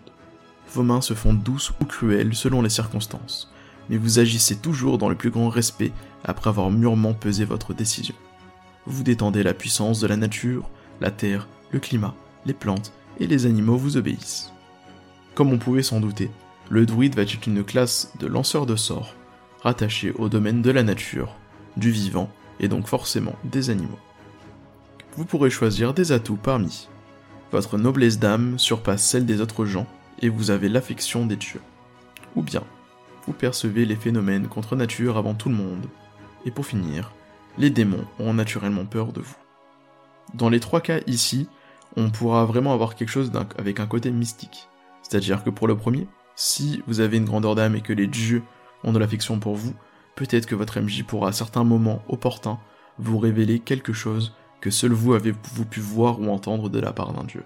Vos 0.72 0.84
mains 0.84 1.02
se 1.02 1.16
font 1.16 1.34
douces 1.34 1.72
ou 1.82 1.86
cruelles 1.86 2.36
selon 2.36 2.62
les 2.62 2.70
circonstances, 2.70 3.52
mais 3.90 3.98
vous 3.98 4.20
agissez 4.20 4.58
toujours 4.58 5.00
dans 5.00 5.10
le 5.10 5.16
plus 5.16 5.32
grand 5.32 5.50
respect 5.50 5.92
après 6.24 6.50
avoir 6.50 6.70
mûrement 6.70 7.14
pesé 7.16 7.44
votre 7.44 7.74
décision. 7.74 8.16
Vous 8.86 9.04
détendez 9.04 9.42
la 9.42 9.56
puissance 9.56 10.00
de 10.00 10.08
la 10.08 10.18
nature, 10.18 10.70
la 11.02 11.10
terre, 11.10 11.48
le 11.72 11.80
climat, 11.80 12.14
les 12.46 12.54
plantes 12.54 12.92
et 13.20 13.26
les 13.26 13.48
animaux 13.48 13.78
vous 13.78 13.98
obéissent. 13.98 14.52
Comme 15.34 15.52
on 15.52 15.58
pouvait 15.58 15.84
s'en 15.84 16.00
douter, 16.00 16.30
le 16.70 16.86
druide 16.86 17.16
va 17.16 17.24
être 17.24 17.48
une 17.48 17.64
classe 17.64 18.12
de 18.20 18.28
lanceur 18.28 18.66
de 18.66 18.76
sorts 18.76 19.14
rattaché 19.62 20.12
au 20.14 20.30
domaine 20.30 20.62
de 20.62 20.72
la 20.72 20.84
nature, 20.84 21.36
du 21.76 21.92
vivant 21.92 22.30
et 22.60 22.68
donc 22.68 22.88
forcément 22.88 23.36
des 23.44 23.70
animaux. 23.70 24.00
Vous 25.16 25.26
pourrez 25.26 25.50
choisir 25.50 25.94
des 25.94 26.12
atouts 26.12 26.38
parmi. 26.42 26.88
Votre 27.52 27.78
noblesse 27.78 28.20
d'âme 28.20 28.60
surpasse 28.60 29.04
celle 29.04 29.26
des 29.26 29.42
autres 29.42 29.66
gens 29.66 29.88
et 30.22 30.30
vous 30.30 30.52
avez 30.52 30.70
l'affection 30.70 31.26
des 31.26 31.36
dieux. 31.36 31.62
Ou 32.36 32.44
bien, 32.44 32.64
vous 33.26 33.34
percevez 33.34 33.86
les 33.86 33.96
phénomènes 33.96 34.48
contre 34.48 34.76
nature 34.76 35.18
avant 35.18 35.34
tout 35.34 35.50
le 35.50 35.56
monde. 35.56 35.88
Et 36.46 36.52
pour 36.52 36.66
finir, 36.66 37.14
les 37.58 37.70
démons 37.70 38.06
ont 38.20 38.34
naturellement 38.34 38.86
peur 38.86 39.12
de 39.12 39.22
vous. 39.22 39.36
Dans 40.34 40.50
les 40.50 40.60
trois 40.60 40.82
cas 40.82 41.00
ici, 41.08 41.48
on 41.96 42.10
pourra 42.10 42.46
vraiment 42.46 42.74
avoir 42.74 42.96
quelque 42.96 43.10
chose 43.10 43.32
avec 43.58 43.80
un 43.80 43.88
côté 43.88 44.12
mystique. 44.12 44.68
C'est-à-dire 45.02 45.44
que 45.44 45.50
pour 45.50 45.68
le 45.68 45.76
premier, 45.76 46.08
si 46.38 46.84
vous 46.86 47.00
avez 47.00 47.18
une 47.18 47.26
grandeur 47.26 47.56
d'âme 47.56 47.76
et 47.76 47.82
que 47.82 47.92
les 47.92 48.08
dieux 48.08 48.44
ont 48.84 48.94
de 48.94 49.00
l'affection 49.00 49.40
pour 49.40 49.56
vous, 49.56 49.74
peut-être 50.16 50.46
que 50.46 50.56
votre 50.56 50.80
MJ 50.80 51.04
pourra 51.04 51.30
à 51.30 51.34
certains 51.34 51.64
moments 51.64 52.04
opportuns 52.08 52.60
vous 53.00 53.18
révéler 53.18 53.60
quelque 53.60 53.92
chose 53.92 54.36
que 54.62 54.70
seul 54.70 54.92
vous 54.92 55.16
avez 55.16 55.34
vous 55.56 55.66
pu 55.66 55.80
voir 55.80 56.22
ou 56.22 56.30
entendre 56.30 56.70
de 56.70 56.80
la 56.80 56.94
part 56.94 57.12
d'un 57.12 57.24
dieu. 57.24 57.44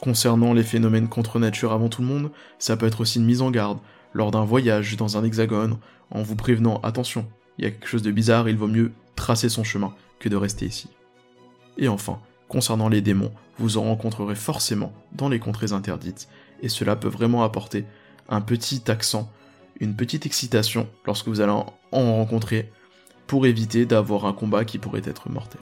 Concernant 0.00 0.52
les 0.52 0.64
phénomènes 0.64 1.08
contre 1.08 1.38
nature 1.38 1.72
avant 1.72 1.88
tout 1.88 2.02
le 2.02 2.08
monde, 2.08 2.32
ça 2.58 2.76
peut 2.76 2.86
être 2.86 3.00
aussi 3.00 3.20
une 3.20 3.26
mise 3.26 3.42
en 3.42 3.52
garde, 3.52 3.78
lors 4.12 4.32
d'un 4.32 4.44
voyage 4.44 4.96
dans 4.96 5.16
un 5.16 5.24
hexagone, 5.24 5.78
en 6.10 6.22
vous 6.22 6.36
prévenant 6.36 6.80
attention, 6.82 7.26
il 7.58 7.64
y 7.64 7.68
a 7.68 7.70
quelque 7.70 7.88
chose 7.88 8.02
de 8.02 8.10
bizarre, 8.10 8.48
il 8.48 8.56
vaut 8.56 8.66
mieux 8.66 8.92
tracer 9.14 9.48
son 9.48 9.62
chemin 9.62 9.94
que 10.18 10.28
de 10.28 10.36
rester 10.36 10.66
ici. 10.66 10.88
Et 11.78 11.86
enfin, 11.86 12.18
concernant 12.48 12.88
les 12.88 13.02
démons, 13.02 13.32
vous 13.58 13.78
en 13.78 13.82
rencontrerez 13.82 14.34
forcément 14.34 14.92
dans 15.12 15.28
les 15.28 15.38
contrées 15.38 15.72
interdites, 15.72 16.28
et 16.60 16.68
cela 16.68 16.96
peut 16.96 17.08
vraiment 17.08 17.44
apporter 17.44 17.84
un 18.28 18.40
petit 18.40 18.90
accent 18.90 19.30
une 19.80 19.94
petite 19.94 20.26
excitation 20.26 20.88
lorsque 21.04 21.28
vous 21.28 21.40
allez 21.40 21.52
en 21.52 21.74
rencontrer 21.92 22.72
pour 23.26 23.46
éviter 23.46 23.86
d'avoir 23.86 24.26
un 24.26 24.32
combat 24.32 24.64
qui 24.64 24.78
pourrait 24.78 25.02
être 25.04 25.30
mortel. 25.30 25.60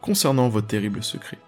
Concernant 0.00 0.48
votre 0.48 0.66
terrible 0.66 1.02
secret, 1.02 1.38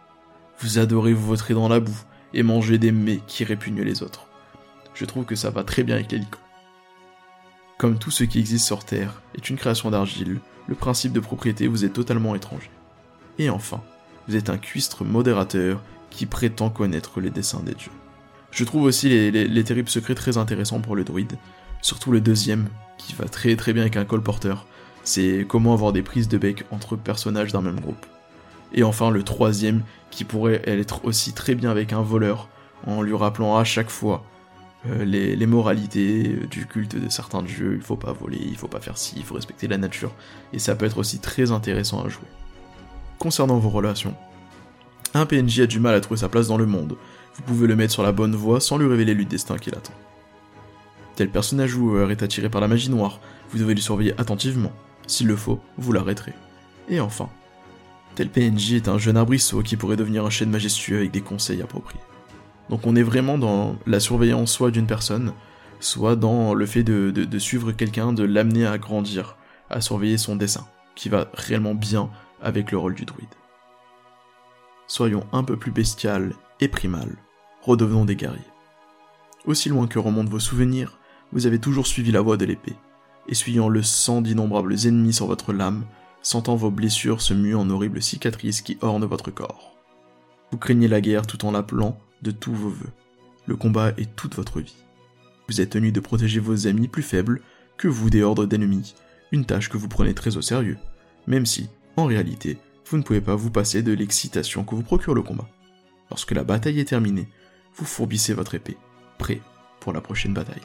vous 0.61 0.79
adorez 0.79 1.13
vous 1.13 1.27
vautrer 1.27 1.55
dans 1.55 1.69
la 1.69 1.81
boue 1.81 1.99
et 2.33 2.43
manger 2.43 2.79
des 2.79 2.93
mets 2.93 3.21
qui 3.27 3.45
répugnent 3.45 3.83
les 3.83 4.03
autres. 4.03 4.27
Je 4.95 5.05
trouve 5.05 5.25
que 5.25 5.37
ça 5.37 5.51
va 5.51 5.65
très 5.65 5.83
bien 5.83 5.97
avec 5.97 6.11
les. 6.13 6.21
Comme 7.79 7.99
tout 7.99 8.11
ce 8.11 8.25
qui 8.25 8.39
existe 8.39 8.65
sur 8.65 8.85
Terre 8.85 9.21
est 9.35 9.51
une 9.51 9.59
création 9.59 9.91
d'argile, 9.91 10.41
le 10.67 10.75
principe 10.75 11.13
de 11.13 11.21
propriété 11.21 11.67
vous 11.67 11.85
est 11.85 11.91
totalement 11.91 12.35
étranger. 12.35 12.71
Et 13.39 13.51
enfin, 13.51 13.83
vous 14.27 14.37
êtes 14.37 14.49
un 14.49 14.57
cuistre 14.57 15.05
modérateur 15.05 15.83
qui 16.09 16.25
prétend 16.25 16.71
connaître 16.71 17.21
les 17.21 17.31
desseins 17.31 17.61
des 17.61 17.75
dieux. 17.75 17.93
Je 18.57 18.65
trouve 18.65 18.85
aussi 18.85 19.11
les, 19.31 19.65
terribles 19.65 19.91
secrets 19.91 20.15
très 20.15 20.39
intéressants 20.39 20.81
pour 20.81 20.97
le 20.97 21.05
druide, 21.05 21.37
surtout 21.83 22.11
le 22.11 22.23
deuxième, 22.23 22.71
qui 22.97 23.13
va 23.13 23.27
très 23.27 23.55
très 23.55 23.75
bien 23.75 23.83
avec 23.83 23.99
un 23.99 24.07
colporteur, 24.07 24.67
c'est 25.05 25.45
comment 25.47 25.75
avoir 25.75 25.93
des 25.93 26.01
prises 26.01 26.27
de 26.27 26.39
bec 26.39 26.65
entre 26.71 26.97
personnages 26.97 27.53
d'un 27.53 27.61
même 27.61 27.79
groupe. 27.79 28.07
Et 28.73 28.83
enfin 28.83 29.11
le 29.11 29.23
troisième, 29.23 29.83
qui 30.11 30.25
pourrait 30.25 30.63
être 30.65 31.05
aussi 31.05 31.35
très 31.35 31.55
bien 31.55 31.71
avec 31.71 31.93
un 31.93 32.01
voleur, 32.01 32.49
en 32.87 33.03
lui 33.03 33.15
rappelant 33.15 33.59
à 33.59 33.65
chaque 33.65 33.91
fois 33.91 34.25
euh, 34.87 35.05
les, 35.05 35.47
moralités 35.47 36.39
du 36.51 36.65
culte 36.65 36.97
de 36.97 37.11
certains 37.11 37.43
dieux, 37.43 37.75
il 37.75 37.83
faut 37.83 37.97
pas 37.97 38.15
voler, 38.15 38.41
il 38.41 38.57
faut 38.57 38.69
pas 38.69 38.81
faire 38.81 38.97
ci, 38.97 39.17
il 39.19 39.25
faut 39.25 39.35
respecter 39.35 39.69
la 39.69 39.77
nature, 39.77 40.15
et 40.55 40.59
ça 40.59 40.75
peut 40.77 40.87
être 40.87 40.97
aussi 40.97 41.19
très 41.19 41.53
intéressant 41.53 42.03
à 42.03 42.09
jouer. 42.09 42.25
Concernant 43.19 43.59
vos 43.59 43.69
relations, 43.69 44.15
un 45.13 45.27
PNJ 45.27 45.61
a 45.61 45.67
du 45.67 45.79
mal 45.79 45.95
à 45.95 46.01
trouver 46.01 46.21
sa 46.21 46.31
place 46.31 46.49
dans 46.49 46.57
le 46.57 46.67
monde, 46.67 46.97
vous 47.37 47.43
pouvez 47.43 47.67
le 47.67 47.77
mettre 47.77 47.93
sur 47.93 48.03
la 48.03 48.13
bonne 48.13 48.35
voie 48.35 48.61
sans 48.61 48.79
lui 48.79 48.89
révéler 48.89 49.15
le 49.15 49.25
destin 49.25 49.59
qu'il 49.59 49.75
attend. 49.75 49.93
Tel 51.15 51.31
personnage 51.31 51.71
joueur 51.71 52.11
est 52.11 52.23
attiré 52.23 52.49
par 52.49 52.61
la 52.61 52.69
magie 52.69 52.91
noire, 52.91 53.21
vous 53.51 53.59
devez 53.59 53.75
lui 53.75 53.83
surveiller 53.83 54.15
attentivement, 54.19 54.73
s'il 55.07 55.27
le 55.27 55.37
faut, 55.37 55.61
vous 55.79 55.93
l'arrêterez. 55.93 56.35
Et 56.89 57.01
enfin, 57.01 57.29
tel 58.15 58.29
PNJ 58.29 58.73
est 58.73 58.89
un 58.89 58.99
jeune 58.99 59.17
arbrisseau 59.17 59.63
qui 59.63 59.77
pourrait 59.77 59.97
devenir 59.97 60.25
un 60.25 60.31
chêne 60.31 60.51
majestueux 60.51 60.99
avec 60.99 61.11
des 61.11 61.21
conseils 61.21 61.63
appropriés. 61.63 62.01
Donc 62.71 62.87
on 62.87 62.97
est 62.97 63.03
vraiment 63.03 63.39
dans 63.39 63.77
la 63.87 64.01
surveillance 64.01 64.53
soit 64.53 64.71
d'une 64.71 64.87
personne, 64.87 65.33
soit 65.81 66.17
dans 66.17 66.55
le 66.55 66.67
fait 66.67 66.83
de, 66.83 67.39
suivre 67.39 67.73
quelqu'un, 67.73 68.13
de 68.13 68.25
l'amener 68.25 68.67
à 68.67 68.79
grandir, 68.79 69.37
à 69.71 69.81
surveiller 69.81 70.19
son 70.19 70.37
dessin, 70.37 70.67
qui 70.95 71.09
va 71.09 71.29
réellement 71.35 71.75
bien 71.75 72.11
avec 72.43 72.73
le 72.73 72.79
rôle 72.79 72.95
du 72.95 73.05
druide. 73.05 73.29
Soyons 74.87 75.27
un 75.33 75.45
peu 75.45 75.57
plus 75.57 75.73
bestial 75.73 76.33
et 76.61 76.69
primal, 76.69 77.17
redevenons 77.67 78.05
des 78.05 78.17
guerriers. 78.17 78.41
Aussi 79.45 79.69
loin 79.69 79.89
que 79.89 79.99
remontent 79.99 80.31
vos 80.31 80.39
souvenirs, 80.39 80.99
vous 81.33 81.47
avez 81.47 81.59
toujours 81.59 81.87
suivi 81.87 82.13
la 82.13 82.21
voie 82.21 82.37
de 82.37 82.45
l'épée, 82.45 82.77
essuyant 83.29 83.69
le 83.69 83.83
sang 83.83 84.23
d'innombrables 84.23 84.87
ennemis 84.87 85.13
sur 85.13 85.27
votre 85.27 85.53
lame, 85.53 85.85
sentant 86.23 86.55
vos 86.55 86.71
blessures 86.71 87.21
se 87.21 87.35
muer 87.35 87.55
en 87.55 87.69
horribles 87.69 88.03
cicatrices 88.03 88.63
qui 88.63 88.79
ornent 88.81 89.05
votre 89.05 89.33
corps. 89.33 89.77
Vous 90.53 90.59
craignez 90.59 90.87
la 90.87 91.01
guerre 91.01 91.27
tout 91.27 91.45
en 91.45 91.51
l'appelant 91.51 91.99
de 92.23 92.31
tous 92.31 92.55
vos 92.55 92.71
voeux. 92.71 92.93
Le 93.47 93.57
combat 93.57 93.91
est 93.97 94.15
toute 94.15 94.37
votre 94.37 94.61
vie. 94.61 94.77
Vous 95.49 95.61
êtes 95.61 95.71
tenu 95.71 95.91
de 95.91 96.01
protéger 96.01 96.41
vos 96.41 96.69
amis 96.69 96.89
plus 96.89 97.03
faibles 97.03 97.41
que 97.77 97.89
vous 97.89 98.11
des 98.11 98.23
ordres 98.23 98.47
d'ennemis, 98.47 98.95
une 99.33 99.45
tâche 99.45 99.69
que 99.69 99.77
vous 99.77 99.89
prenez 99.89 100.15
très 100.15 100.37
au 100.37 100.43
sérieux, 100.43 100.79
même 101.27 101.47
si, 101.47 101.69
en 101.97 102.05
réalité, 102.05 102.59
vous 102.89 102.97
ne 102.97 103.03
pouvez 103.03 103.21
pas 103.21 103.35
vous 103.35 103.51
passer 103.51 103.83
de 103.83 103.93
l'excitation 103.93 104.65
que 104.65 104.75
vous 104.77 104.83
procure 104.83 105.15
le 105.15 105.23
combat. 105.23 105.49
Lorsque 106.11 106.33
la 106.33 106.45
bataille 106.45 106.79
est 106.79 106.85
terminée, 106.87 107.29
vous 107.77 107.85
fourbissez 107.85 108.35
votre 108.35 108.55
épée, 108.55 108.77
prêt 109.19 109.41
pour 109.81 109.93
la 109.93 110.01
prochaine 110.01 110.35
bataille. 110.35 110.63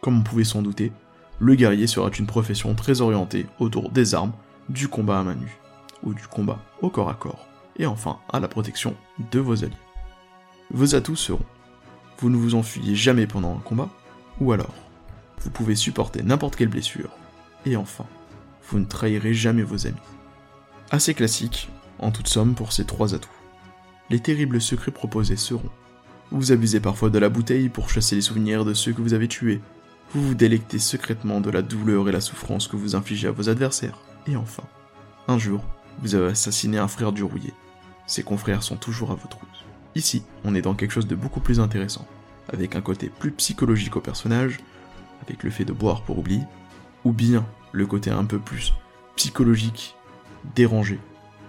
Comme 0.00 0.18
on 0.18 0.22
pouvait 0.22 0.44
s'en 0.44 0.62
douter, 0.62 0.92
le 1.38 1.54
guerrier 1.54 1.86
sera 1.86 2.10
une 2.18 2.26
profession 2.26 2.74
très 2.74 3.00
orientée 3.00 3.46
autour 3.58 3.90
des 3.90 4.14
armes, 4.14 4.32
du 4.68 4.88
combat 4.88 5.20
à 5.20 5.22
main 5.22 5.34
nue, 5.34 5.58
ou 6.02 6.14
du 6.14 6.26
combat 6.26 6.60
au 6.82 6.90
corps 6.90 7.10
à 7.10 7.14
corps, 7.14 7.46
et 7.76 7.86
enfin 7.86 8.18
à 8.32 8.40
la 8.40 8.48
protection 8.48 8.94
de 9.32 9.40
vos 9.40 9.64
alliés. 9.64 9.74
Vos 10.70 10.94
atouts 10.94 11.16
seront 11.16 11.44
vous 12.20 12.28
ne 12.28 12.36
vous 12.36 12.54
enfuyez 12.54 12.94
jamais 12.94 13.26
pendant 13.26 13.56
un 13.56 13.60
combat, 13.60 13.88
ou 14.40 14.52
alors 14.52 14.74
vous 15.38 15.50
pouvez 15.50 15.74
supporter 15.74 16.22
n'importe 16.22 16.54
quelle 16.54 16.68
blessure, 16.68 17.10
et 17.64 17.76
enfin, 17.76 18.04
vous 18.68 18.78
ne 18.78 18.84
trahirez 18.84 19.32
jamais 19.32 19.62
vos 19.62 19.86
amis. 19.86 19.96
Assez 20.90 21.14
classique, 21.14 21.70
en 21.98 22.10
toute 22.10 22.28
somme, 22.28 22.54
pour 22.54 22.72
ces 22.74 22.84
trois 22.84 23.14
atouts. 23.14 23.30
Les 24.10 24.20
terribles 24.20 24.60
secrets 24.60 24.90
proposés 24.90 25.36
seront 25.36 25.70
vous 26.30 26.52
abusez 26.52 26.80
parfois 26.80 27.10
de 27.10 27.18
la 27.18 27.28
bouteille 27.28 27.68
pour 27.68 27.90
chasser 27.90 28.14
les 28.14 28.20
souvenirs 28.20 28.64
de 28.64 28.74
ceux 28.74 28.92
que 28.92 29.02
vous 29.02 29.14
avez 29.14 29.28
tués, 29.28 29.60
vous 30.12 30.28
vous 30.28 30.34
délectez 30.34 30.78
secrètement 30.78 31.40
de 31.40 31.50
la 31.50 31.62
douleur 31.62 32.08
et 32.08 32.12
la 32.12 32.20
souffrance 32.20 32.68
que 32.68 32.76
vous 32.76 32.94
infligez 32.94 33.28
à 33.28 33.32
vos 33.32 33.48
adversaires, 33.48 33.98
et 34.26 34.36
enfin, 34.36 34.64
un 35.28 35.38
jour, 35.38 35.62
vous 36.02 36.14
avez 36.14 36.28
assassiné 36.28 36.78
un 36.78 36.88
frère 36.88 37.12
du 37.12 37.22
rouillé. 37.22 37.52
Ses 38.06 38.22
confrères 38.22 38.62
sont 38.62 38.76
toujours 38.76 39.10
à 39.10 39.14
votre 39.14 39.38
route. 39.38 39.64
Ici, 39.94 40.24
on 40.44 40.54
est 40.54 40.62
dans 40.62 40.74
quelque 40.74 40.92
chose 40.92 41.06
de 41.06 41.14
beaucoup 41.14 41.40
plus 41.40 41.60
intéressant, 41.60 42.06
avec 42.48 42.74
un 42.76 42.80
côté 42.80 43.08
plus 43.08 43.32
psychologique 43.32 43.96
au 43.96 44.00
personnage, 44.00 44.58
avec 45.22 45.42
le 45.42 45.50
fait 45.50 45.64
de 45.64 45.72
boire 45.72 46.02
pour 46.02 46.18
oublier, 46.18 46.42
ou 47.04 47.12
bien 47.12 47.46
le 47.72 47.86
côté 47.86 48.10
un 48.10 48.24
peu 48.24 48.38
plus 48.38 48.72
psychologique, 49.16 49.96
dérangé, 50.54 50.98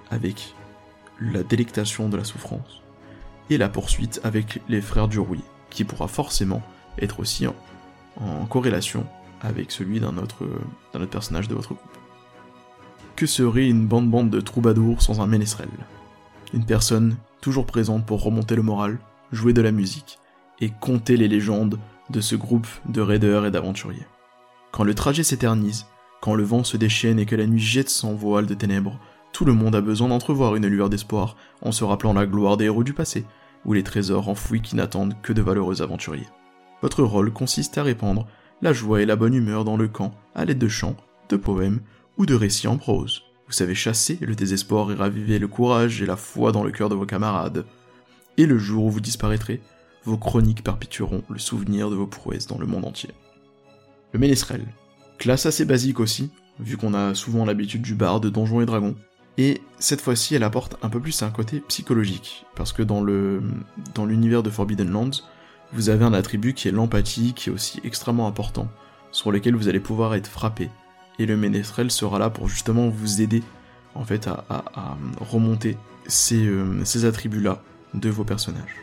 avec 0.09 0.53
la 1.19 1.43
délectation 1.43 2.09
de 2.09 2.17
la 2.17 2.23
souffrance, 2.23 2.80
et 3.51 3.57
la 3.57 3.67
poursuite 3.67 4.21
avec 4.23 4.61
les 4.69 4.81
frères 4.81 5.09
du 5.09 5.19
qui 5.69 5.83
pourra 5.83 6.07
forcément 6.07 6.61
être 6.99 7.19
aussi 7.19 7.45
en, 7.47 7.55
corrélation 8.49 9.05
avec 9.41 9.71
celui 9.71 9.99
d'un 9.99 10.17
autre, 10.17 10.47
autre 10.93 11.05
personnage 11.05 11.47
de 11.47 11.55
votre 11.55 11.73
groupe. 11.73 11.97
Que 13.15 13.25
serait 13.25 13.67
une 13.67 13.87
bande-bande 13.87 14.29
de 14.29 14.39
troubadours 14.39 15.01
sans 15.01 15.19
un 15.19 15.27
ménestrel? 15.27 15.69
Une 16.53 16.65
personne 16.65 17.17
toujours 17.41 17.65
présente 17.65 18.05
pour 18.05 18.23
remonter 18.23 18.55
le 18.55 18.61
moral, 18.61 18.99
jouer 19.31 19.53
de 19.53 19.61
la 19.61 19.71
musique 19.71 20.19
et 20.61 20.69
conter 20.69 21.17
les 21.17 21.27
légendes 21.27 21.77
de 22.09 22.21
ce 22.21 22.35
groupe 22.35 22.67
de 22.87 23.01
raiders 23.01 23.45
et 23.45 23.51
d'aventuriers. 23.51 24.07
Quand 24.71 24.83
le 24.83 24.95
trajet 24.95 25.23
s'éternise, 25.23 25.87
quand 26.21 26.35
le 26.35 26.43
vent 26.43 26.63
se 26.63 26.77
déchaîne 26.77 27.19
et 27.19 27.25
que 27.25 27.35
la 27.35 27.47
nuit 27.47 27.59
jette 27.59 27.89
son 27.89 28.15
voile 28.15 28.45
de 28.45 28.53
ténèbres, 28.53 28.97
tout 29.33 29.43
le 29.43 29.53
monde 29.53 29.75
a 29.75 29.81
besoin 29.81 30.09
d'entrevoir 30.09 30.55
une 30.55 30.67
lueur 30.67 30.89
d'espoir 30.89 31.35
en 31.61 31.71
se 31.71 31.83
rappelant 31.83 32.13
la 32.13 32.25
gloire 32.25 32.57
des 32.57 32.65
héros 32.65 32.83
du 32.83 32.93
passé, 32.93 33.25
ou 33.65 33.73
les 33.73 33.83
trésors 33.83 34.29
enfouis 34.29 34.61
qui 34.61 34.75
n'attendent 34.75 35.15
que 35.21 35.33
de 35.33 35.41
valeureux 35.41 35.81
aventuriers. 35.81 36.27
Votre 36.81 37.03
rôle 37.03 37.31
consiste 37.31 37.77
à 37.77 37.83
répandre 37.83 38.27
la 38.61 38.73
joie 38.73 39.01
et 39.01 39.05
la 39.05 39.15
bonne 39.15 39.33
humeur 39.33 39.65
dans 39.65 39.77
le 39.77 39.87
camp 39.87 40.11
à 40.35 40.45
l'aide 40.45 40.57
de 40.57 40.67
chants, 40.67 40.97
de 41.29 41.37
poèmes 41.37 41.81
ou 42.17 42.25
de 42.25 42.35
récits 42.35 42.67
en 42.67 42.77
prose. 42.77 43.23
Vous 43.47 43.53
savez 43.53 43.75
chasser 43.75 44.17
le 44.21 44.35
désespoir 44.35 44.91
et 44.91 44.95
raviver 44.95 45.39
le 45.39 45.47
courage 45.47 46.01
et 46.01 46.05
la 46.05 46.15
foi 46.15 46.51
dans 46.51 46.63
le 46.63 46.71
cœur 46.71 46.89
de 46.89 46.95
vos 46.95 47.05
camarades. 47.05 47.65
Et 48.37 48.45
le 48.45 48.57
jour 48.57 48.85
où 48.85 48.89
vous 48.89 49.01
disparaîtrez, 49.01 49.61
vos 50.03 50.17
chroniques 50.17 50.63
perpétueront 50.63 51.23
le 51.29 51.37
souvenir 51.37 51.89
de 51.89 51.95
vos 51.95 52.07
prouesses 52.07 52.47
dans 52.47 52.57
le 52.57 52.65
monde 52.65 52.85
entier. 52.85 53.11
Le 54.13 54.19
ménestrel. 54.19 54.65
Classe 55.17 55.45
assez 55.45 55.65
basique 55.65 55.99
aussi, 55.99 56.31
vu 56.59 56.77
qu'on 56.77 56.93
a 56.93 57.13
souvent 57.13 57.45
l'habitude 57.45 57.81
du 57.81 57.93
bar 57.93 58.19
de 58.19 58.29
Donjons 58.29 58.61
et 58.61 58.65
Dragons. 58.65 58.95
Et 59.37 59.61
cette 59.79 60.01
fois-ci, 60.01 60.35
elle 60.35 60.43
apporte 60.43 60.77
un 60.81 60.89
peu 60.89 60.99
plus 60.99 61.23
un 61.23 61.31
côté 61.31 61.61
psychologique, 61.67 62.45
parce 62.55 62.73
que 62.73 62.83
dans 62.83 63.03
l'univers 64.05 64.43
de 64.43 64.49
Forbidden 64.49 64.91
Lands, 64.91 65.23
vous 65.73 65.89
avez 65.89 66.03
un 66.03 66.13
attribut 66.13 66.53
qui 66.53 66.67
est 66.67 66.71
l'empathie, 66.71 67.33
qui 67.33 67.49
est 67.49 67.53
aussi 67.53 67.79
extrêmement 67.83 68.27
important, 68.27 68.67
sur 69.11 69.31
lequel 69.31 69.55
vous 69.55 69.67
allez 69.67 69.79
pouvoir 69.79 70.15
être 70.15 70.27
frappé 70.27 70.69
et 71.19 71.25
le 71.25 71.37
ménestrel 71.37 71.91
sera 71.91 72.19
là 72.19 72.29
pour 72.29 72.47
justement 72.47 72.89
vous 72.89 73.21
aider 73.21 73.43
en 73.93 74.03
fait 74.03 74.27
à, 74.27 74.63
remonter 75.19 75.77
euh, 76.31 76.81
ces, 76.83 77.05
attributs-là 77.05 77.61
de 77.93 78.09
vos 78.09 78.23
personnages. 78.23 78.77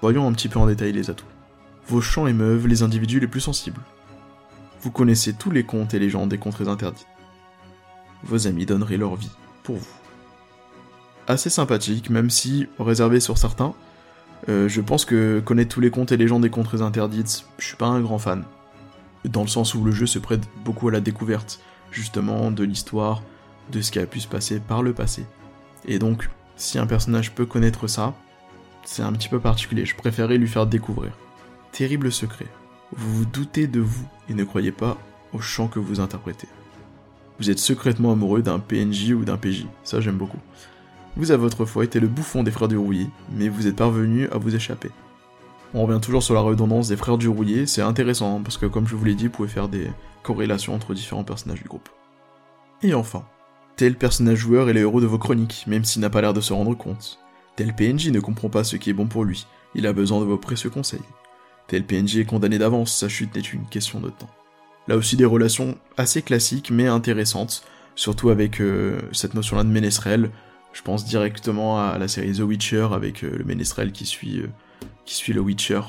Voyons 0.00 0.26
un 0.26 0.32
petit 0.32 0.48
peu 0.48 0.58
en 0.58 0.66
détail 0.66 0.92
les 0.92 1.10
atouts. 1.10 1.26
Vos 1.88 2.00
champs 2.00 2.26
émeuvent 2.26 2.66
les 2.66 2.82
individus 2.82 3.20
les 3.20 3.26
plus 3.26 3.40
sensibles. 3.40 3.80
Vous 4.80 4.90
connaissez 4.90 5.34
tous 5.34 5.50
les 5.50 5.64
contes 5.64 5.94
et 5.94 5.98
légendes 5.98 6.28
des 6.28 6.38
contrées 6.38 6.68
interdites. 6.68 7.06
Vos 8.22 8.46
amis 8.46 8.66
donneraient 8.66 8.96
leur 8.96 9.16
vie 9.16 9.30
vous. 9.72 9.86
Assez 11.26 11.50
sympathique, 11.50 12.10
même 12.10 12.30
si 12.30 12.66
réservé 12.78 13.20
sur 13.20 13.38
certains. 13.38 13.74
Euh, 14.48 14.68
je 14.68 14.80
pense 14.82 15.04
que 15.04 15.40
connaître 15.40 15.74
tous 15.74 15.80
les 15.80 15.90
contes 15.90 16.12
et 16.12 16.18
légendes 16.18 16.42
des 16.42 16.50
contrées 16.50 16.82
interdites, 16.82 17.46
je 17.58 17.66
suis 17.66 17.76
pas 17.76 17.86
un 17.86 18.00
grand 18.00 18.18
fan 18.18 18.44
dans 19.28 19.42
le 19.42 19.48
sens 19.48 19.74
où 19.74 19.84
le 19.84 19.92
jeu 19.92 20.06
se 20.06 20.18
prête 20.18 20.48
beaucoup 20.64 20.88
à 20.88 20.92
la 20.92 21.00
découverte, 21.00 21.60
justement, 21.90 22.50
de 22.50 22.64
l'histoire, 22.64 23.22
de 23.72 23.80
ce 23.80 23.90
qui 23.90 23.98
a 23.98 24.06
pu 24.06 24.20
se 24.20 24.28
passer 24.28 24.60
par 24.60 24.82
le 24.82 24.92
passé. 24.92 25.24
Et 25.86 25.98
donc, 25.98 26.28
si 26.56 26.78
un 26.78 26.86
personnage 26.86 27.32
peut 27.32 27.46
connaître 27.46 27.86
ça, 27.86 28.14
c'est 28.84 29.02
un 29.02 29.12
petit 29.12 29.28
peu 29.28 29.40
particulier, 29.40 29.86
je 29.86 29.96
préférais 29.96 30.36
lui 30.36 30.48
faire 30.48 30.66
découvrir. 30.66 31.12
Terrible 31.72 32.12
secret. 32.12 32.46
Vous 32.92 33.14
vous 33.14 33.24
doutez 33.24 33.66
de 33.66 33.80
vous 33.80 34.06
et 34.28 34.34
ne 34.34 34.44
croyez 34.44 34.72
pas 34.72 34.98
au 35.32 35.40
chant 35.40 35.68
que 35.68 35.78
vous 35.78 36.00
interprétez. 36.00 36.48
Vous 37.38 37.50
êtes 37.50 37.58
secrètement 37.58 38.12
amoureux 38.12 38.42
d'un 38.42 38.58
PNJ 38.58 39.10
ou 39.10 39.24
d'un 39.24 39.36
PJ, 39.36 39.66
ça 39.82 40.00
j'aime 40.00 40.16
beaucoup. 40.16 40.38
Vous 41.16 41.30
avez 41.30 41.44
autrefois 41.44 41.84
été 41.84 42.00
le 42.00 42.08
bouffon 42.08 42.42
des 42.42 42.50
frères 42.50 42.68
du 42.68 42.76
rouillé, 42.76 43.08
mais 43.32 43.48
vous 43.48 43.66
êtes 43.66 43.76
parvenu 43.76 44.28
à 44.28 44.38
vous 44.38 44.54
échapper. 44.54 44.90
On 45.72 45.84
revient 45.84 46.00
toujours 46.00 46.22
sur 46.22 46.34
la 46.34 46.40
redondance 46.40 46.88
des 46.88 46.96
frères 46.96 47.18
du 47.18 47.28
rouillé, 47.28 47.66
c'est 47.66 47.82
intéressant, 47.82 48.40
parce 48.42 48.56
que 48.56 48.66
comme 48.66 48.86
je 48.86 48.94
vous 48.94 49.04
l'ai 49.04 49.16
dit, 49.16 49.24
vous 49.24 49.32
pouvez 49.32 49.48
faire 49.48 49.68
des 49.68 49.88
corrélations 50.22 50.74
entre 50.74 50.94
différents 50.94 51.24
personnages 51.24 51.62
du 51.62 51.68
groupe. 51.68 51.88
Et 52.82 52.94
enfin, 52.94 53.24
tel 53.76 53.96
personnage 53.96 54.38
joueur 54.38 54.68
est 54.68 54.72
le 54.72 54.80
héros 54.80 55.00
de 55.00 55.06
vos 55.06 55.18
chroniques, 55.18 55.64
même 55.66 55.84
s'il 55.84 56.02
n'a 56.02 56.10
pas 56.10 56.20
l'air 56.20 56.34
de 56.34 56.40
se 56.40 56.52
rendre 56.52 56.76
compte. 56.76 57.18
Tel 57.56 57.74
PNJ 57.74 58.10
ne 58.10 58.20
comprend 58.20 58.48
pas 58.48 58.62
ce 58.62 58.76
qui 58.76 58.90
est 58.90 58.94
bon 58.94 59.06
pour 59.06 59.24
lui, 59.24 59.46
il 59.74 59.86
a 59.88 59.92
besoin 59.92 60.20
de 60.20 60.24
vos 60.24 60.38
précieux 60.38 60.70
conseils. 60.70 61.00
Tel 61.66 61.84
PNJ 61.84 62.18
est 62.18 62.24
condamné 62.24 62.58
d'avance, 62.58 62.94
sa 62.94 63.08
chute 63.08 63.34
n'est 63.34 63.40
une 63.40 63.66
question 63.66 64.00
de 64.00 64.10
temps. 64.10 64.30
Là 64.88 64.96
aussi 64.96 65.16
des 65.16 65.24
relations 65.24 65.78
assez 65.96 66.22
classiques 66.22 66.70
mais 66.70 66.86
intéressantes, 66.86 67.64
surtout 67.94 68.30
avec 68.30 68.60
euh, 68.60 69.00
cette 69.12 69.34
notion-là 69.34 69.64
de 69.64 69.68
ménestrel. 69.68 70.30
Je 70.72 70.82
pense 70.82 71.04
directement 71.04 71.80
à 71.80 71.98
la 71.98 72.08
série 72.08 72.32
The 72.32 72.40
Witcher 72.40 72.88
avec 72.92 73.24
euh, 73.24 73.30
le 73.36 73.44
ménestrel 73.44 73.92
qui 73.92 74.06
suit, 74.06 74.40
euh, 74.40 74.48
qui 75.04 75.14
suit 75.14 75.32
le 75.32 75.40
Witcher 75.40 75.80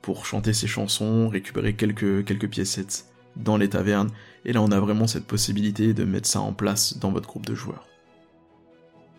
pour 0.00 0.26
chanter 0.26 0.52
ses 0.52 0.66
chansons, 0.66 1.28
récupérer 1.28 1.74
quelques, 1.74 2.24
quelques 2.24 2.48
piécettes 2.48 3.06
dans 3.36 3.56
les 3.56 3.68
tavernes, 3.68 4.10
et 4.44 4.52
là 4.52 4.60
on 4.60 4.72
a 4.72 4.80
vraiment 4.80 5.06
cette 5.06 5.26
possibilité 5.26 5.94
de 5.94 6.04
mettre 6.04 6.28
ça 6.28 6.40
en 6.40 6.52
place 6.52 6.98
dans 6.98 7.12
votre 7.12 7.28
groupe 7.28 7.46
de 7.46 7.54
joueurs. 7.54 7.86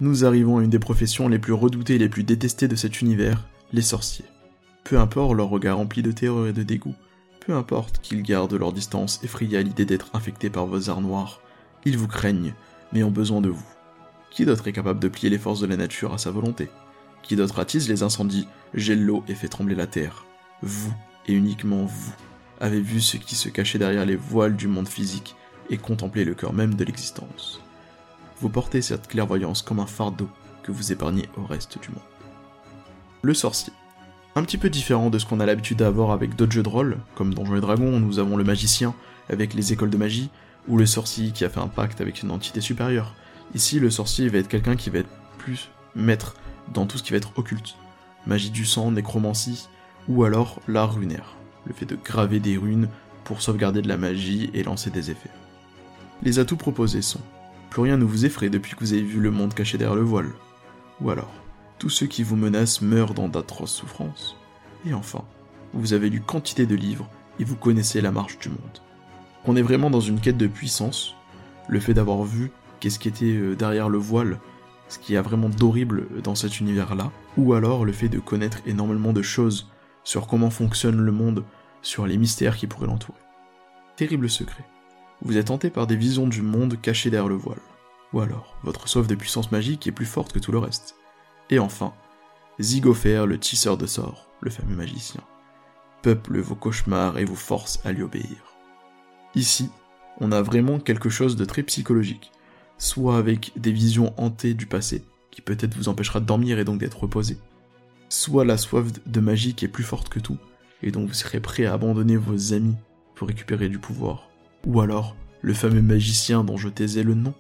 Nous 0.02 0.26
arrivons 0.26 0.58
à 0.58 0.64
une 0.64 0.70
des 0.70 0.80
professions 0.80 1.30
les 1.30 1.40
plus 1.40 1.54
redoutées 1.54 1.96
et 1.96 2.00
les 2.00 2.10
plus 2.10 2.24
détestées 2.24 2.68
de 2.68 2.76
cet 2.76 3.02
univers, 3.02 3.48
les 3.72 3.82
sorciers. 3.82 4.26
Peu 4.84 5.00
importe 5.00 5.36
leur 5.36 5.50
regard 5.50 5.78
rempli 5.78 6.02
de 6.02 6.12
terreur 6.12 6.48
et 6.48 6.54
de 6.54 6.64
dégoût, 6.64 6.96
peu 7.46 7.54
importe 7.54 8.00
qu'ils 8.02 8.24
gardent 8.24 8.54
leur 8.54 8.72
distance 8.72 9.20
effrayés 9.24 9.58
à 9.58 9.62
l'idée 9.62 9.86
d'être 9.86 10.10
infectés 10.14 10.50
par 10.50 10.66
vos 10.66 10.90
arts 10.90 11.02
noirs, 11.02 11.42
ils 11.86 11.98
vous 11.98 12.08
craignent, 12.08 12.54
mais 12.92 13.04
ont 13.04 13.12
besoin 13.12 13.42
de 13.42 13.50
vous. 13.50 13.66
Qui 14.32 14.46
d'autre 14.46 14.68
est 14.68 14.74
capable 14.74 15.00
de 15.00 15.08
plier 15.08 15.30
les 15.30 15.38
forces 15.38 15.60
de 15.60 15.68
la 15.68 15.78
nature 15.78 16.14
à 16.14 16.18
sa 16.18 16.32
volonté? 16.32 16.70
Qui 17.22 17.36
d'autre 17.36 17.60
attise 17.60 17.90
les 17.90 18.04
incendies, 18.04 18.48
gèle 18.74 19.04
l'eau 19.04 19.24
et 19.28 19.36
fait 19.36 19.48
trembler 19.48 19.76
la 19.76 19.88
terre? 19.88 20.26
Vous, 20.62 20.94
et 21.28 21.34
uniquement 21.34 21.86
vous, 21.86 22.14
avez 22.60 22.82
vu 22.82 23.02
ce 23.02 23.18
qui 23.18 23.36
se 23.36 23.50
cachait 23.50 23.80
derrière 23.80 24.06
les 24.06 24.16
voiles 24.16 24.56
du 24.56 24.68
monde 24.68 24.88
physique 24.88 25.36
et 25.70 25.78
contemplé 25.78 26.26
le 26.26 26.36
cœur 26.36 26.54
même 26.54 26.76
de 26.76 26.84
l'existence. 26.84 27.62
Vous 28.40 28.50
portez 28.50 28.82
cette 28.82 29.08
clairvoyance 29.08 29.62
comme 29.62 29.80
un 29.80 29.86
fardeau 29.86 30.30
que 30.64 30.72
vous 30.72 30.92
épargnez 30.92 31.30
au 31.38 31.46
reste 31.46 31.80
du 31.82 31.90
monde. 31.90 32.00
Le 33.22 33.34
sorcier. 33.34 33.74
Un 34.36 34.44
petit 34.44 34.58
peu 34.58 34.70
différent 34.70 35.10
de 35.10 35.20
ce 35.20 35.26
qu'on 35.26 35.40
a 35.40 35.46
l'habitude 35.46 35.78
d'avoir 35.78 36.12
avec 36.12 36.36
d'autres 36.36 36.52
jeux 36.52 36.64
de 36.64 36.70
rôle, 36.70 36.98
comme 37.14 37.34
Donjons 37.34 37.56
et 37.56 37.62
Dragons, 37.62 38.00
nous 38.00 38.18
avons 38.18 38.36
le 38.36 38.44
magicien 38.44 38.96
avec 39.30 39.54
les 39.54 39.74
écoles 39.74 39.92
de 39.92 39.98
magie, 39.98 40.30
ou 40.68 40.78
le 40.78 40.86
sorcier 40.86 41.32
qui 41.32 41.46
a 41.46 41.50
fait 41.50 41.60
un 41.60 41.68
pacte 41.68 42.02
avec 42.02 42.24
une 42.24 42.32
entité 42.32 42.60
supérieure. 42.60 43.14
Ici, 43.54 43.80
le 43.80 43.90
sorcier 43.92 44.28
va 44.30 44.40
être 44.40 44.48
quelqu'un 44.48 44.76
qui 44.76 44.90
va 44.90 45.00
être 45.00 45.10
plus 45.38 45.70
maître 45.96 46.36
dans 46.74 46.86
tout 46.86 46.98
ce 46.98 47.04
qui 47.04 47.12
va 47.12 47.18
être 47.18 47.38
occulte. 47.38 47.76
Magie 48.26 48.50
du 48.50 48.66
sang, 48.66 48.92
nécromancie, 48.92 49.68
ou 50.08 50.24
alors 50.24 50.62
l'art 50.68 50.96
runaire 50.96 51.36
le 51.66 51.74
fait 51.74 51.86
de 51.86 51.96
graver 51.96 52.40
des 52.40 52.58
runes 52.58 52.90
pour 53.24 53.42
sauvegarder 53.42 53.82
de 53.82 53.88
la 53.88 53.98
magie 53.98 54.50
et 54.54 54.64
lancer 54.64 54.90
des 54.90 55.12
effets. 55.12 55.30
Les 56.24 56.40
atouts 56.40 56.58
proposés 56.58 57.02
sont 57.02 57.22
plus 57.70 57.82
rien 57.82 57.98
ne 57.98 58.04
vous 58.04 58.26
effraie 58.26 58.50
depuis 58.50 58.76
que 58.76 58.82
vous 58.82 58.94
avez 58.94 59.02
vu 59.02 59.20
le 59.20 59.32
monde 59.32 59.54
caché 59.54 59.78
derrière 59.78 59.96
le 59.96 60.04
voile. 60.04 60.32
Ou 61.02 61.10
alors, 61.10 61.34
tous 61.78 61.90
ceux 61.90 62.08
qui 62.08 62.24
vous 62.24 62.36
menacent 62.36 62.82
meurent 62.82 63.14
dans 63.14 63.28
d'atroces 63.28 63.74
souffrances. 63.74 64.38
Et 64.86 64.94
enfin, 64.94 65.24
vous 65.74 65.94
avez 65.94 66.10
lu 66.10 66.22
quantité 66.22 66.66
de 66.66 66.76
livres 66.76 67.10
et 67.40 67.44
vous 67.44 67.56
connaissez 67.56 68.02
la 68.02 68.12
marche 68.12 68.38
du 68.40 68.50
monde. 68.50 68.80
On 69.46 69.56
est 69.56 69.62
vraiment 69.62 69.90
dans 69.90 70.00
une 70.00 70.20
quête 70.20 70.38
de 70.38 70.48
puissance, 70.48 71.16
le 71.68 71.80
fait 71.80 71.94
d'avoir 71.94 72.24
vu 72.24 72.52
qu'est-ce 72.80 73.00
qui 73.00 73.08
était 73.08 73.26
euh, 73.26 73.56
derrière 73.56 73.90
le 73.90 73.98
voile, 73.98 74.40
ce 74.88 75.00
qui 75.00 75.14
y 75.14 75.18
a 75.18 75.22
vraiment 75.22 75.50
d'horrible 75.50 76.08
dans 76.22 76.36
cet 76.36 76.60
univers-là, 76.60 77.12
ou 77.38 77.54
alors 77.54 77.86
le 77.86 77.94
fait 77.94 78.10
de 78.10 78.20
connaître 78.20 78.60
énormément 78.66 79.14
de 79.14 79.22
choses 79.22 79.70
sur 80.04 80.28
comment 80.28 80.50
fonctionne 80.50 81.00
le 81.00 81.12
monde, 81.12 81.44
sur 81.82 82.06
les 82.06 82.18
mystères 82.18 82.58
qui 82.58 82.68
pourraient 82.68 82.88
l'entourer. 82.88 83.20
Terrible 83.96 84.30
secret. 84.30 84.66
Vous 85.22 85.38
êtes 85.38 85.52
hanté 85.52 85.70
par 85.70 85.88
des 85.88 85.96
visions 85.96 86.28
du 86.28 86.42
monde 86.42 86.80
cachées 86.82 87.10
derrière 87.10 87.30
le 87.30 87.36
voile. 87.36 87.62
Ou 88.12 88.20
alors, 88.20 88.58
votre 88.64 88.88
soif 88.88 89.08
de 89.08 89.16
puissance 89.16 89.52
magique 89.52 89.88
est 89.88 89.92
plus 89.92 90.06
forte 90.06 90.34
que 90.34 90.40
tout 90.40 90.52
le 90.52 90.60
reste. 90.60 90.96
Et 91.50 91.60
enfin, 91.60 91.94
Zygopher, 92.60 93.26
le 93.28 93.40
tisseur 93.40 93.78
de 93.78 93.86
sorts, 93.86 94.28
le 94.42 94.50
fameux 94.50 94.76
magicien, 94.76 95.22
peuple 96.02 96.40
vos 96.40 96.56
cauchemars 96.56 97.18
et 97.18 97.26
vous 97.26 97.36
force 97.36 97.80
à 97.86 97.92
lui 97.92 98.04
obéir. 98.04 98.56
Ici, 99.36 99.70
on 100.20 100.32
a 100.32 100.42
vraiment 100.42 100.80
quelque 100.80 101.10
chose 101.10 101.36
de 101.36 101.46
très 101.46 101.64
psychologique, 101.64 102.32
soit 102.78 103.18
avec 103.18 103.52
des 103.56 103.72
visions 103.72 104.14
hantées 104.18 104.54
du 104.54 104.66
passé, 104.66 105.04
qui 105.32 105.42
peut-être 105.42 105.76
vous 105.76 105.90
empêchera 105.90 106.20
de 106.20 106.26
dormir 106.26 106.60
et 106.60 106.66
donc 106.66 106.80
d'être 106.80 107.02
reposé, 107.02 107.38
soit 108.10 108.46
la 108.46 108.58
soif 108.58 108.88
de 109.06 109.20
magie 109.20 109.56
qui 109.56 109.66
est 109.66 109.70
plus 109.70 109.84
forte 109.84 110.10
que 110.10 110.20
tout, 110.20 110.38
et 110.84 110.92
donc 110.92 111.08
vous 111.08 111.14
serez 111.14 111.40
prêt 111.40 111.66
à 111.66 111.74
abandonner 111.74 112.18
vos 112.18 112.54
amis 112.54 112.76
pour 113.16 113.28
récupérer 113.28 113.70
du 113.70 113.80
pouvoir, 113.80 114.30
ou 114.68 114.82
alors 114.82 115.16
le 115.42 115.54
fameux 115.54 115.82
magicien 115.82 116.44
dont 116.44 116.58
je 116.58 116.70
taisais 116.70 117.04
le 117.04 117.16
nom, 117.16 117.34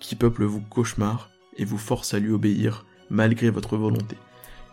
qui 0.00 0.16
peuple 0.16 0.44
vos 0.44 0.60
cauchemars 0.60 1.30
et 1.56 1.64
vous 1.64 1.78
force 1.78 2.12
à 2.12 2.18
lui 2.18 2.30
obéir 2.30 2.84
malgré 3.10 3.50
votre 3.50 3.76
volonté. 3.76 4.16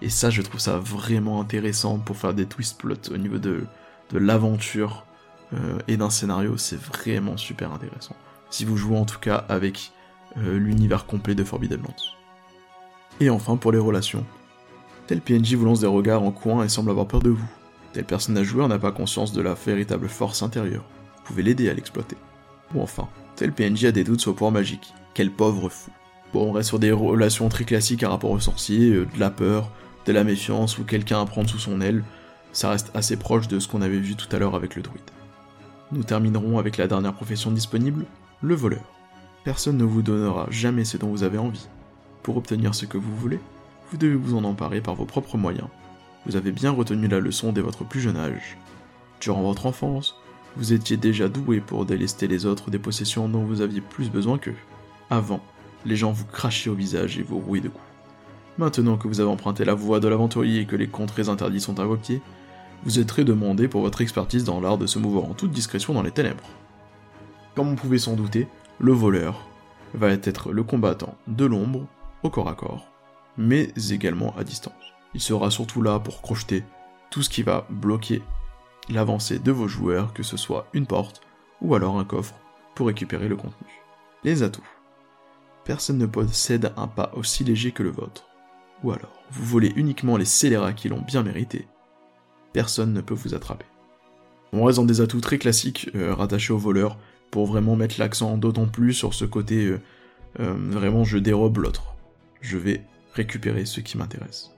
Et 0.01 0.09
ça, 0.09 0.29
je 0.29 0.41
trouve 0.41 0.59
ça 0.59 0.77
vraiment 0.77 1.39
intéressant 1.39 1.99
pour 1.99 2.17
faire 2.17 2.33
des 2.33 2.45
twist 2.45 2.77
plots 2.77 2.95
au 3.11 3.17
niveau 3.17 3.37
de, 3.37 3.65
l'aventure 4.13 5.05
euh, 5.53 5.77
et 5.87 5.95
d'un 5.97 6.09
scénario, 6.09 6.57
c'est 6.57 6.79
vraiment 6.79 7.37
super 7.37 7.71
intéressant. 7.71 8.15
Si 8.49 8.65
vous 8.65 8.77
jouez 8.77 8.97
en 8.97 9.05
tout 9.05 9.19
cas 9.19 9.45
avec 9.47 9.91
euh, 10.37 10.57
l'univers 10.57 11.05
complet 11.05 11.35
de 11.35 11.43
Forbidden 11.43 11.81
Lands. 11.81 12.15
Et 13.19 13.29
enfin, 13.29 13.55
pour 13.55 13.71
les 13.71 13.77
relations, 13.77 14.25
Tel 15.11 15.19
PNJ 15.19 15.55
vous 15.55 15.65
lance 15.65 15.81
des 15.81 15.87
regards 15.87 16.23
en 16.23 16.31
coin 16.31 16.63
et 16.63 16.69
semble 16.69 16.89
avoir 16.89 17.05
peur 17.05 17.21
de 17.21 17.31
vous. 17.31 17.49
Tel 17.91 18.05
personnage 18.05 18.45
joueur 18.45 18.69
n'a 18.69 18.79
pas 18.79 18.93
conscience 18.93 19.33
de 19.33 19.41
la 19.41 19.55
véritable 19.55 20.07
force 20.07 20.41
intérieure. 20.41 20.85
Vous 21.17 21.23
pouvez 21.23 21.43
l'aider 21.43 21.69
à 21.69 21.73
l'exploiter. 21.73 22.15
Ou 22.73 22.81
enfin, 22.81 23.09
tel 23.35 23.51
PNJ 23.51 23.83
a 23.83 23.91
des 23.91 24.05
doutes 24.05 24.21
sur 24.21 24.31
le 24.31 24.35
pouvoir 24.35 24.53
magique. 24.53 24.93
Quel 25.13 25.29
pauvre 25.29 25.67
fou. 25.67 25.91
Bon, 26.33 26.49
on 26.49 26.51
reste 26.51 26.69
sur 26.69 26.79
des 26.79 26.91
relations 26.91 27.49
très 27.49 27.65
classiques 27.65 28.03
à 28.03 28.09
rapport 28.09 28.31
aux 28.31 28.39
sorciers, 28.39 28.89
euh, 28.89 29.05
de 29.13 29.19
la 29.19 29.29
peur, 29.29 29.69
de 30.05 30.13
la 30.13 30.23
méfiance 30.23 30.77
ou 30.77 30.83
quelqu'un 30.83 31.21
à 31.21 31.25
prendre 31.25 31.49
sous 31.49 31.59
son 31.59 31.81
aile. 31.81 32.03
Ça 32.53 32.69
reste 32.69 32.91
assez 32.93 33.17
proche 33.17 33.47
de 33.47 33.59
ce 33.59 33.67
qu'on 33.67 33.81
avait 33.81 33.99
vu 33.99 34.15
tout 34.15 34.33
à 34.33 34.39
l'heure 34.39 34.55
avec 34.55 34.75
le 34.75 34.81
druide. 34.81 35.01
Nous 35.91 36.03
terminerons 36.03 36.57
avec 36.57 36.77
la 36.77 36.87
dernière 36.87 37.13
profession 37.13 37.51
disponible, 37.51 38.05
le 38.41 38.55
voleur. 38.55 38.83
Personne 39.43 39.77
ne 39.77 39.83
vous 39.83 40.01
donnera 40.01 40.47
jamais 40.49 40.85
ce 40.85 40.97
dont 40.97 41.09
vous 41.09 41.23
avez 41.23 41.37
envie. 41.37 41.67
Pour 42.23 42.37
obtenir 42.37 42.75
ce 42.75 42.85
que 42.85 42.97
vous 42.97 43.15
voulez, 43.17 43.39
vous 43.89 43.97
devez 43.97 44.15
vous 44.15 44.35
en 44.35 44.43
emparer 44.45 44.79
par 44.79 44.95
vos 44.95 45.05
propres 45.05 45.37
moyens. 45.37 45.67
Vous 46.25 46.35
avez 46.35 46.51
bien 46.51 46.71
retenu 46.71 47.07
la 47.07 47.19
leçon 47.19 47.51
dès 47.51 47.61
votre 47.61 47.83
plus 47.83 47.99
jeune 47.99 48.17
âge. 48.17 48.57
Durant 49.19 49.41
votre 49.41 49.65
enfance, 49.65 50.15
vous 50.55 50.71
étiez 50.71 50.95
déjà 50.95 51.27
doué 51.27 51.59
pour 51.59 51.85
délester 51.85 52.27
les 52.27 52.45
autres 52.45 52.71
des 52.71 52.79
possessions 52.79 53.27
dont 53.27 53.43
vous 53.43 53.61
aviez 53.61 53.81
plus 53.81 54.09
besoin 54.09 54.37
qu'eux. 54.37 54.55
Avant, 55.09 55.41
les 55.85 55.95
gens 55.95 56.11
vous 56.11 56.25
crachaient 56.25 56.69
au 56.69 56.75
visage 56.75 57.17
et 57.17 57.23
vous 57.23 57.39
rouaient 57.39 57.61
de 57.61 57.69
coups. 57.69 57.83
Maintenant 58.57 58.97
que 58.97 59.07
vous 59.07 59.19
avez 59.19 59.29
emprunté 59.29 59.65
la 59.65 59.73
voie 59.73 59.99
de 59.99 60.07
l'aventurier 60.07 60.61
et 60.61 60.65
que 60.65 60.75
les 60.75 60.87
contrées 60.87 61.29
interdits 61.29 61.61
sont 61.61 61.79
à 61.79 61.85
vos 61.85 61.97
pieds, 61.97 62.21
vous 62.83 62.99
êtes 62.99 63.07
très 63.07 63.23
demandé 63.23 63.67
pour 63.67 63.81
votre 63.81 64.01
expertise 64.01 64.43
dans 64.43 64.59
l'art 64.59 64.77
de 64.77 64.87
se 64.87 64.99
mouvoir 64.99 65.25
en 65.25 65.33
toute 65.33 65.51
discrétion 65.51 65.93
dans 65.93 66.01
les 66.01 66.11
ténèbres. 66.11 66.43
Comme 67.55 67.69
on 67.69 67.75
pouvait 67.75 67.97
s'en 67.97 68.15
douter, 68.15 68.47
le 68.79 68.91
voleur 68.91 69.47
va 69.93 70.09
être 70.09 70.51
le 70.51 70.63
combattant 70.63 71.15
de 71.27 71.45
l'ombre 71.45 71.85
au 72.23 72.29
corps 72.29 72.49
à 72.49 72.55
corps, 72.55 72.87
mais 73.37 73.69
également 73.91 74.35
à 74.37 74.43
distance. 74.43 74.73
Il 75.13 75.21
sera 75.21 75.51
surtout 75.51 75.81
là 75.81 75.99
pour 75.99 76.21
crocheter 76.21 76.63
tout 77.09 77.21
ce 77.21 77.29
qui 77.29 77.43
va 77.43 77.67
bloquer 77.69 78.21
l'avancée 78.89 79.39
de 79.39 79.51
vos 79.51 79.67
joueurs, 79.67 80.13
que 80.13 80.23
ce 80.23 80.37
soit 80.37 80.67
une 80.73 80.85
porte 80.85 81.21
ou 81.61 81.75
alors 81.75 81.99
un 81.99 82.05
coffre 82.05 82.35
pour 82.75 82.87
récupérer 82.87 83.27
le 83.27 83.35
contenu. 83.35 83.67
Les 84.23 84.43
atouts. 84.43 84.61
Personne 85.65 85.97
ne 85.97 86.05
possède 86.05 86.73
un 86.77 86.87
pas 86.87 87.11
aussi 87.15 87.43
léger 87.43 87.71
que 87.71 87.83
le 87.83 87.91
vôtre. 87.91 88.27
Ou 88.83 88.91
alors, 88.91 89.23
vous 89.31 89.45
volez 89.45 89.71
uniquement 89.75 90.17
les 90.17 90.25
scélérats 90.25 90.73
qui 90.73 90.89
l'ont 90.89 91.01
bien 91.01 91.23
mérité. 91.23 91.67
Personne 92.53 92.93
ne 92.93 93.01
peut 93.01 93.13
vous 93.13 93.33
attraper. 93.33 93.65
On 94.53 94.65
reste 94.65 94.77
dans 94.77 94.85
des 94.85 95.01
atouts 95.01 95.21
très 95.21 95.37
classiques 95.37 95.89
euh, 95.95 96.13
rattachés 96.13 96.53
aux 96.53 96.57
voleurs 96.57 96.97
pour 97.29 97.45
vraiment 97.45 97.75
mettre 97.75 97.99
l'accent 97.99 98.37
d'autant 98.37 98.67
plus 98.67 98.93
sur 98.93 99.13
ce 99.13 99.23
côté 99.23 99.65
euh, 99.65 99.81
euh, 100.39 100.53
vraiment 100.53 101.03
je 101.03 101.17
dérobe 101.17 101.57
l'autre. 101.59 101.95
Je 102.41 102.57
vais 102.57 102.83
récupérer 103.13 103.65
ce 103.65 103.79
qui 103.79 103.97
m'intéresse. 103.97 104.51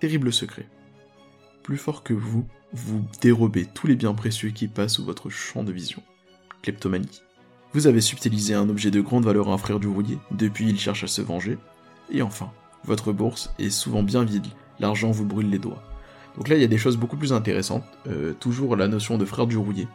Terrible 0.00 0.32
secret. 0.32 0.66
Plus 1.62 1.78
fort 1.78 2.02
que 2.02 2.12
vous, 2.12 2.46
vous 2.72 3.04
dérobez 3.22 3.66
tous 3.66 3.86
les 3.86 3.96
biens 3.96 4.14
précieux 4.14 4.50
qui 4.50 4.68
passent 4.68 4.94
sous 4.94 5.04
votre 5.04 5.30
champ 5.30 5.64
de 5.64 5.72
vision. 5.72 6.02
Kleptomanie. 6.62 7.23
Vous 7.74 7.88
avez 7.88 8.00
subtilisé 8.00 8.54
un 8.54 8.68
objet 8.68 8.92
de 8.92 9.00
grande 9.00 9.24
valeur 9.24 9.48
à 9.48 9.54
un 9.54 9.58
frère 9.58 9.80
du 9.80 9.88
rouillé, 9.88 10.18
depuis 10.30 10.68
il 10.68 10.78
cherche 10.78 11.02
à 11.02 11.08
se 11.08 11.20
venger. 11.20 11.58
Et 12.08 12.22
enfin, 12.22 12.52
votre 12.84 13.12
bourse 13.12 13.52
est 13.58 13.70
souvent 13.70 14.04
bien 14.04 14.22
vide, 14.22 14.46
l'argent 14.78 15.10
vous 15.10 15.24
brûle 15.24 15.50
les 15.50 15.58
doigts. 15.58 15.82
Donc 16.36 16.46
là, 16.46 16.54
il 16.54 16.60
y 16.60 16.64
a 16.64 16.68
des 16.68 16.78
choses 16.78 16.96
beaucoup 16.96 17.16
plus 17.16 17.32
intéressantes. 17.32 17.82
Euh, 18.06 18.32
toujours 18.32 18.76
la 18.76 18.86
notion 18.86 19.18
de 19.18 19.24
frère 19.24 19.48
du 19.48 19.56
rouillé, 19.56 19.88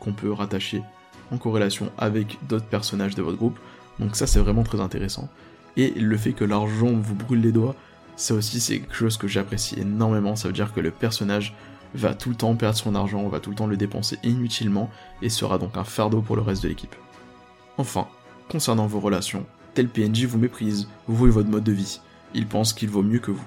qu'on 0.00 0.14
peut 0.14 0.32
rattacher 0.32 0.82
en 1.30 1.36
corrélation 1.36 1.92
avec 1.98 2.38
d'autres 2.48 2.64
personnages 2.64 3.14
de 3.14 3.20
votre 3.20 3.36
groupe. 3.36 3.58
Donc 3.98 4.16
ça, 4.16 4.26
c'est 4.26 4.40
vraiment 4.40 4.62
très 4.62 4.80
intéressant. 4.80 5.28
Et 5.76 5.90
le 5.90 6.16
fait 6.16 6.32
que 6.32 6.44
l'argent 6.44 6.94
vous 6.94 7.14
brûle 7.14 7.42
les 7.42 7.52
doigts, 7.52 7.74
ça 8.16 8.32
aussi 8.32 8.58
c'est 8.58 8.78
quelque 8.78 8.94
chose 8.94 9.18
que 9.18 9.28
j'apprécie 9.28 9.78
énormément, 9.78 10.34
ça 10.34 10.48
veut 10.48 10.54
dire 10.54 10.72
que 10.72 10.80
le 10.80 10.90
personnage 10.90 11.54
va 11.94 12.14
tout 12.14 12.30
le 12.30 12.36
temps 12.36 12.54
perdre 12.54 12.78
son 12.78 12.94
argent, 12.94 13.28
va 13.28 13.38
tout 13.38 13.50
le 13.50 13.56
temps 13.56 13.66
le 13.66 13.76
dépenser 13.76 14.18
inutilement, 14.22 14.88
et 15.20 15.28
sera 15.28 15.58
donc 15.58 15.76
un 15.76 15.84
fardeau 15.84 16.22
pour 16.22 16.34
le 16.34 16.42
reste 16.42 16.62
de 16.62 16.68
l'équipe. 16.68 16.96
Enfin, 17.78 18.08
concernant 18.50 18.86
vos 18.86 19.00
relations, 19.00 19.46
tel 19.74 19.88
PNJ 19.88 20.24
vous 20.24 20.38
méprise, 20.38 20.88
vous 21.06 21.28
et 21.28 21.30
votre 21.30 21.48
mode 21.48 21.64
de 21.64 21.72
vie, 21.72 22.00
il 22.34 22.46
pense 22.46 22.72
qu'il 22.72 22.90
vaut 22.90 23.02
mieux 23.02 23.20
que 23.20 23.30
vous. 23.30 23.46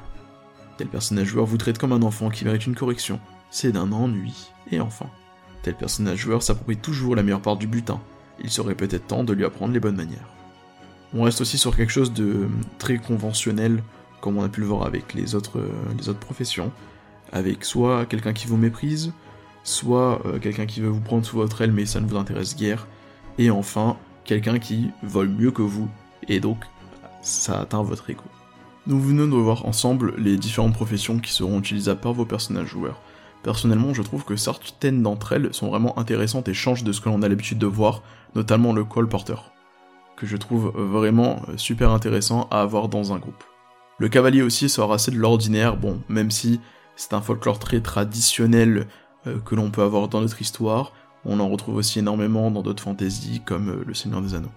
Tel 0.77 0.87
personnage 0.87 1.27
joueur 1.27 1.45
vous 1.45 1.57
traite 1.57 1.77
comme 1.77 1.91
un 1.91 2.01
enfant 2.01 2.29
qui 2.29 2.45
mérite 2.45 2.65
une 2.65 2.75
correction, 2.75 3.19
c'est 3.51 3.71
d'un 3.71 3.91
ennui. 3.91 4.51
Et 4.71 4.79
enfin, 4.79 5.07
Tel 5.61 5.75
personnage 5.75 6.17
joueur 6.17 6.41
s'approprie 6.41 6.77
toujours 6.77 7.15
la 7.15 7.23
meilleure 7.23 7.41
part 7.41 7.57
du 7.57 7.67
butin. 7.67 8.01
Il 8.43 8.49
serait 8.49 8.73
peut-être 8.73 9.07
temps 9.07 9.23
de 9.23 9.33
lui 9.33 9.45
apprendre 9.45 9.73
les 9.73 9.79
bonnes 9.79 9.95
manières. 9.95 10.27
On 11.13 11.23
reste 11.23 11.41
aussi 11.41 11.57
sur 11.57 11.75
quelque 11.75 11.91
chose 11.91 12.13
de 12.13 12.47
très 12.79 12.97
conventionnel, 12.97 13.83
comme 14.21 14.37
on 14.37 14.43
a 14.43 14.49
pu 14.49 14.61
le 14.61 14.67
voir 14.67 14.85
avec 14.85 15.13
les 15.13 15.35
autres, 15.35 15.59
euh, 15.59 16.13
professions, 16.19 16.71
avec 17.31 17.63
soit 17.63 18.05
quelqu'un 18.05 18.33
qui 18.33 18.47
vous 18.47 18.57
méprise, 18.57 19.13
soit 19.63 20.25
euh, 20.25 20.39
quelqu'un 20.39 20.65
qui 20.65 20.81
veut 20.81 20.89
vous 20.89 21.01
prendre 21.01 21.25
sous 21.25 21.35
votre 21.35 21.61
aile 21.61 21.71
mais 21.71 21.85
ça 21.85 21.99
ne 21.99 22.07
vous 22.07 22.17
intéresse 22.17 22.55
guère, 22.55 22.87
et 23.37 23.51
enfin 23.51 23.97
quelqu'un 24.23 24.59
qui 24.59 24.91
vole 25.03 25.29
mieux 25.29 25.51
que 25.51 25.61
vous, 25.61 25.89
et 26.27 26.39
donc 26.39 26.57
ça 27.21 27.59
atteint 27.59 27.83
votre 27.83 28.09
ego. 28.09 28.23
Nous 28.87 28.99
venons 28.99 29.27
de 29.27 29.41
voir 29.41 29.65
ensemble 29.65 30.15
les 30.17 30.37
différentes 30.37 30.73
professions 30.73 31.19
qui 31.19 31.31
seront 31.31 31.59
utilisables 31.59 31.99
par 31.99 32.13
vos 32.13 32.25
personnages 32.25 32.67
joueurs. 32.67 32.99
Personnellement, 33.43 33.93
je 33.93 34.01
trouve 34.01 34.25
que 34.25 34.35
certaines 34.35 35.03
d'entre 35.03 35.33
elles 35.33 35.53
sont 35.53 35.69
vraiment 35.69 35.97
intéressantes 35.99 36.47
et 36.47 36.53
changent 36.53 36.83
de 36.83 36.91
ce 36.91 37.01
que 37.01 37.09
l'on 37.09 37.21
a 37.21 37.29
l'habitude 37.29 37.57
de 37.57 37.67
voir, 37.67 38.01
notamment 38.35 38.73
le 38.73 38.83
colporteur, 38.83 39.51
que 40.15 40.25
je 40.25 40.37
trouve 40.37 40.71
vraiment 40.75 41.41
super 41.57 41.91
intéressant 41.91 42.47
à 42.51 42.61
avoir 42.61 42.87
dans 42.87 43.13
un 43.13 43.17
groupe. 43.17 43.43
Le 43.99 44.09
cavalier 44.09 44.41
aussi 44.41 44.67
sort 44.67 44.93
assez 44.93 45.11
de 45.11 45.17
l'ordinaire, 45.17 45.77
bon, 45.77 46.01
même 46.09 46.31
si 46.31 46.59
c'est 46.95 47.13
un 47.13 47.21
folklore 47.21 47.59
très 47.59 47.81
traditionnel 47.81 48.87
euh, 49.27 49.37
que 49.39 49.53
l'on 49.53 49.69
peut 49.69 49.83
avoir 49.83 50.07
dans 50.07 50.21
notre 50.21 50.41
histoire, 50.41 50.93
on 51.25 51.39
en 51.39 51.49
retrouve 51.49 51.75
aussi 51.75 51.99
énormément 51.99 52.51
dans 52.51 52.61
d'autres 52.61 52.83
fantaisies 52.83 53.41
comme 53.45 53.69
euh, 53.69 53.83
Le 53.85 53.93
Seigneur 53.93 54.21
des 54.21 54.33
Anneaux. 54.33 54.51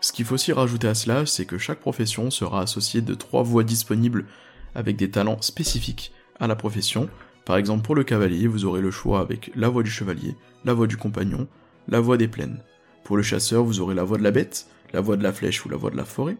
Ce 0.00 0.12
qu'il 0.12 0.24
faut 0.24 0.34
aussi 0.34 0.52
rajouter 0.52 0.88
à 0.88 0.94
cela, 0.94 1.26
c'est 1.26 1.44
que 1.44 1.58
chaque 1.58 1.80
profession 1.80 2.30
sera 2.30 2.62
associée 2.62 3.00
de 3.00 3.14
trois 3.14 3.42
voies 3.42 3.64
disponibles 3.64 4.26
avec 4.74 4.96
des 4.96 5.10
talents 5.10 5.42
spécifiques 5.42 6.12
à 6.38 6.46
la 6.46 6.54
profession. 6.54 7.08
Par 7.44 7.56
exemple, 7.56 7.82
pour 7.82 7.96
le 7.96 8.04
cavalier, 8.04 8.46
vous 8.46 8.64
aurez 8.64 8.80
le 8.80 8.92
choix 8.92 9.20
avec 9.20 9.50
la 9.56 9.68
voix 9.68 9.82
du 9.82 9.90
chevalier, 9.90 10.36
la 10.64 10.72
voix 10.72 10.86
du 10.86 10.96
compagnon, 10.96 11.48
la 11.88 11.98
voix 11.98 12.16
des 12.16 12.28
plaines. 12.28 12.62
Pour 13.02 13.16
le 13.16 13.22
chasseur, 13.22 13.64
vous 13.64 13.80
aurez 13.80 13.94
la 13.94 14.04
voix 14.04 14.18
de 14.18 14.22
la 14.22 14.30
bête, 14.30 14.66
la 14.92 15.00
voix 15.00 15.16
de 15.16 15.22
la 15.22 15.32
flèche 15.32 15.64
ou 15.64 15.68
la 15.68 15.76
voix 15.76 15.90
de 15.90 15.96
la 15.96 16.04
forêt. 16.04 16.36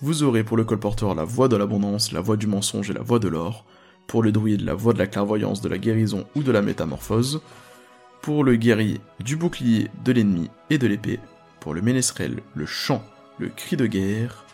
Vous 0.00 0.22
aurez 0.22 0.44
pour 0.44 0.56
le 0.56 0.64
colporteur 0.64 1.14
la 1.14 1.24
voix 1.24 1.48
de 1.48 1.56
l'abondance, 1.56 2.12
la 2.12 2.22
voix 2.22 2.38
du 2.38 2.46
mensonge 2.46 2.90
et 2.90 2.94
la 2.94 3.02
voix 3.02 3.18
de 3.18 3.28
l'or. 3.28 3.66
Pour 4.06 4.22
le 4.22 4.32
druide, 4.32 4.62
la 4.62 4.74
voix 4.74 4.94
de 4.94 4.98
la 4.98 5.06
clairvoyance, 5.06 5.60
de 5.60 5.68
la 5.68 5.76
guérison 5.76 6.26
ou 6.34 6.42
de 6.42 6.50
la 6.50 6.62
métamorphose. 6.62 7.42
Pour 8.22 8.44
le 8.44 8.56
guerrier, 8.56 9.00
du 9.18 9.36
bouclier, 9.36 9.90
de 10.04 10.12
l'ennemi 10.12 10.50
et 10.68 10.76
de 10.76 10.86
l'épée 10.86 11.20
pour 11.58 11.72
le 11.72 11.80
ménestrel, 11.80 12.42
le 12.54 12.66
chant, 12.66 13.02
le 13.38 13.48
cri 13.48 13.76
de 13.76 13.86
guerre, 13.86 14.44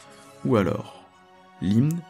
ou 0.45 0.57
alors 0.57 1.05
l'hymne, 1.61 2.01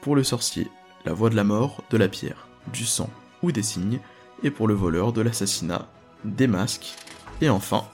pour 0.00 0.16
le 0.16 0.24
sorcier, 0.24 0.68
la 1.04 1.12
voix 1.12 1.30
de 1.30 1.36
la 1.36 1.44
mort, 1.44 1.84
de 1.90 1.96
la 1.96 2.08
pierre, 2.08 2.48
du 2.72 2.84
sang 2.84 3.10
ou 3.42 3.52
des 3.52 3.62
signes, 3.62 4.00
et 4.42 4.50
pour 4.50 4.66
le 4.66 4.74
voleur, 4.74 5.12
de 5.12 5.20
l'assassinat, 5.20 5.86
des 6.24 6.48
masques, 6.48 6.96
et 7.40 7.48
enfin, 7.48 7.84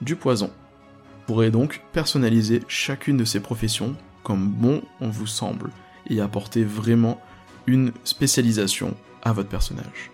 du 0.00 0.14
poison. 0.14 0.48
Vous 0.48 1.34
pourrez 1.34 1.50
donc 1.50 1.82
personnaliser 1.92 2.62
chacune 2.68 3.16
de 3.16 3.24
ces 3.24 3.40
professions 3.40 3.96
comme 4.22 4.48
bon 4.48 4.82
on 5.00 5.08
vous 5.08 5.26
semble, 5.26 5.70
et 6.08 6.20
apporter 6.20 6.62
vraiment 6.62 7.20
une 7.66 7.92
spécialisation 8.04 8.96
à 9.22 9.32
votre 9.32 9.48
personnage. 9.48 10.12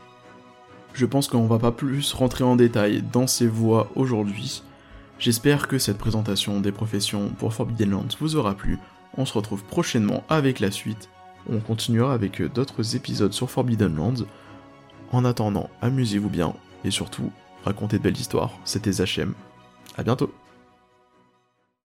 Je 0.94 1.06
pense 1.06 1.28
qu'on 1.28 1.46
va 1.46 1.58
pas 1.58 1.72
plus 1.72 2.12
rentrer 2.12 2.44
en 2.44 2.56
détail 2.56 3.02
dans 3.12 3.26
ces 3.26 3.46
voies 3.46 3.90
aujourd'hui, 3.94 4.62
J'espère 5.22 5.68
que 5.68 5.78
cette 5.78 5.98
présentation 5.98 6.58
des 6.58 6.72
professions 6.72 7.28
pour 7.28 7.54
Forbidden 7.54 7.90
Lands 7.90 8.08
vous 8.18 8.34
aura 8.34 8.56
plu. 8.56 8.80
On 9.16 9.24
se 9.24 9.34
retrouve 9.34 9.62
prochainement 9.62 10.24
avec 10.28 10.58
la 10.58 10.72
suite. 10.72 11.10
On 11.48 11.60
continuera 11.60 12.12
avec 12.12 12.42
d'autres 12.42 12.96
épisodes 12.96 13.32
sur 13.32 13.48
Forbidden 13.48 13.94
Lands. 13.94 14.26
En 15.12 15.24
attendant, 15.24 15.70
amusez-vous 15.80 16.28
bien 16.28 16.54
et 16.84 16.90
surtout, 16.90 17.30
racontez 17.64 17.98
de 17.98 18.02
belles 18.02 18.18
histoires. 18.18 18.50
C'était 18.64 18.90
Zachem. 18.90 19.34
A 19.96 20.02
bientôt 20.02 20.34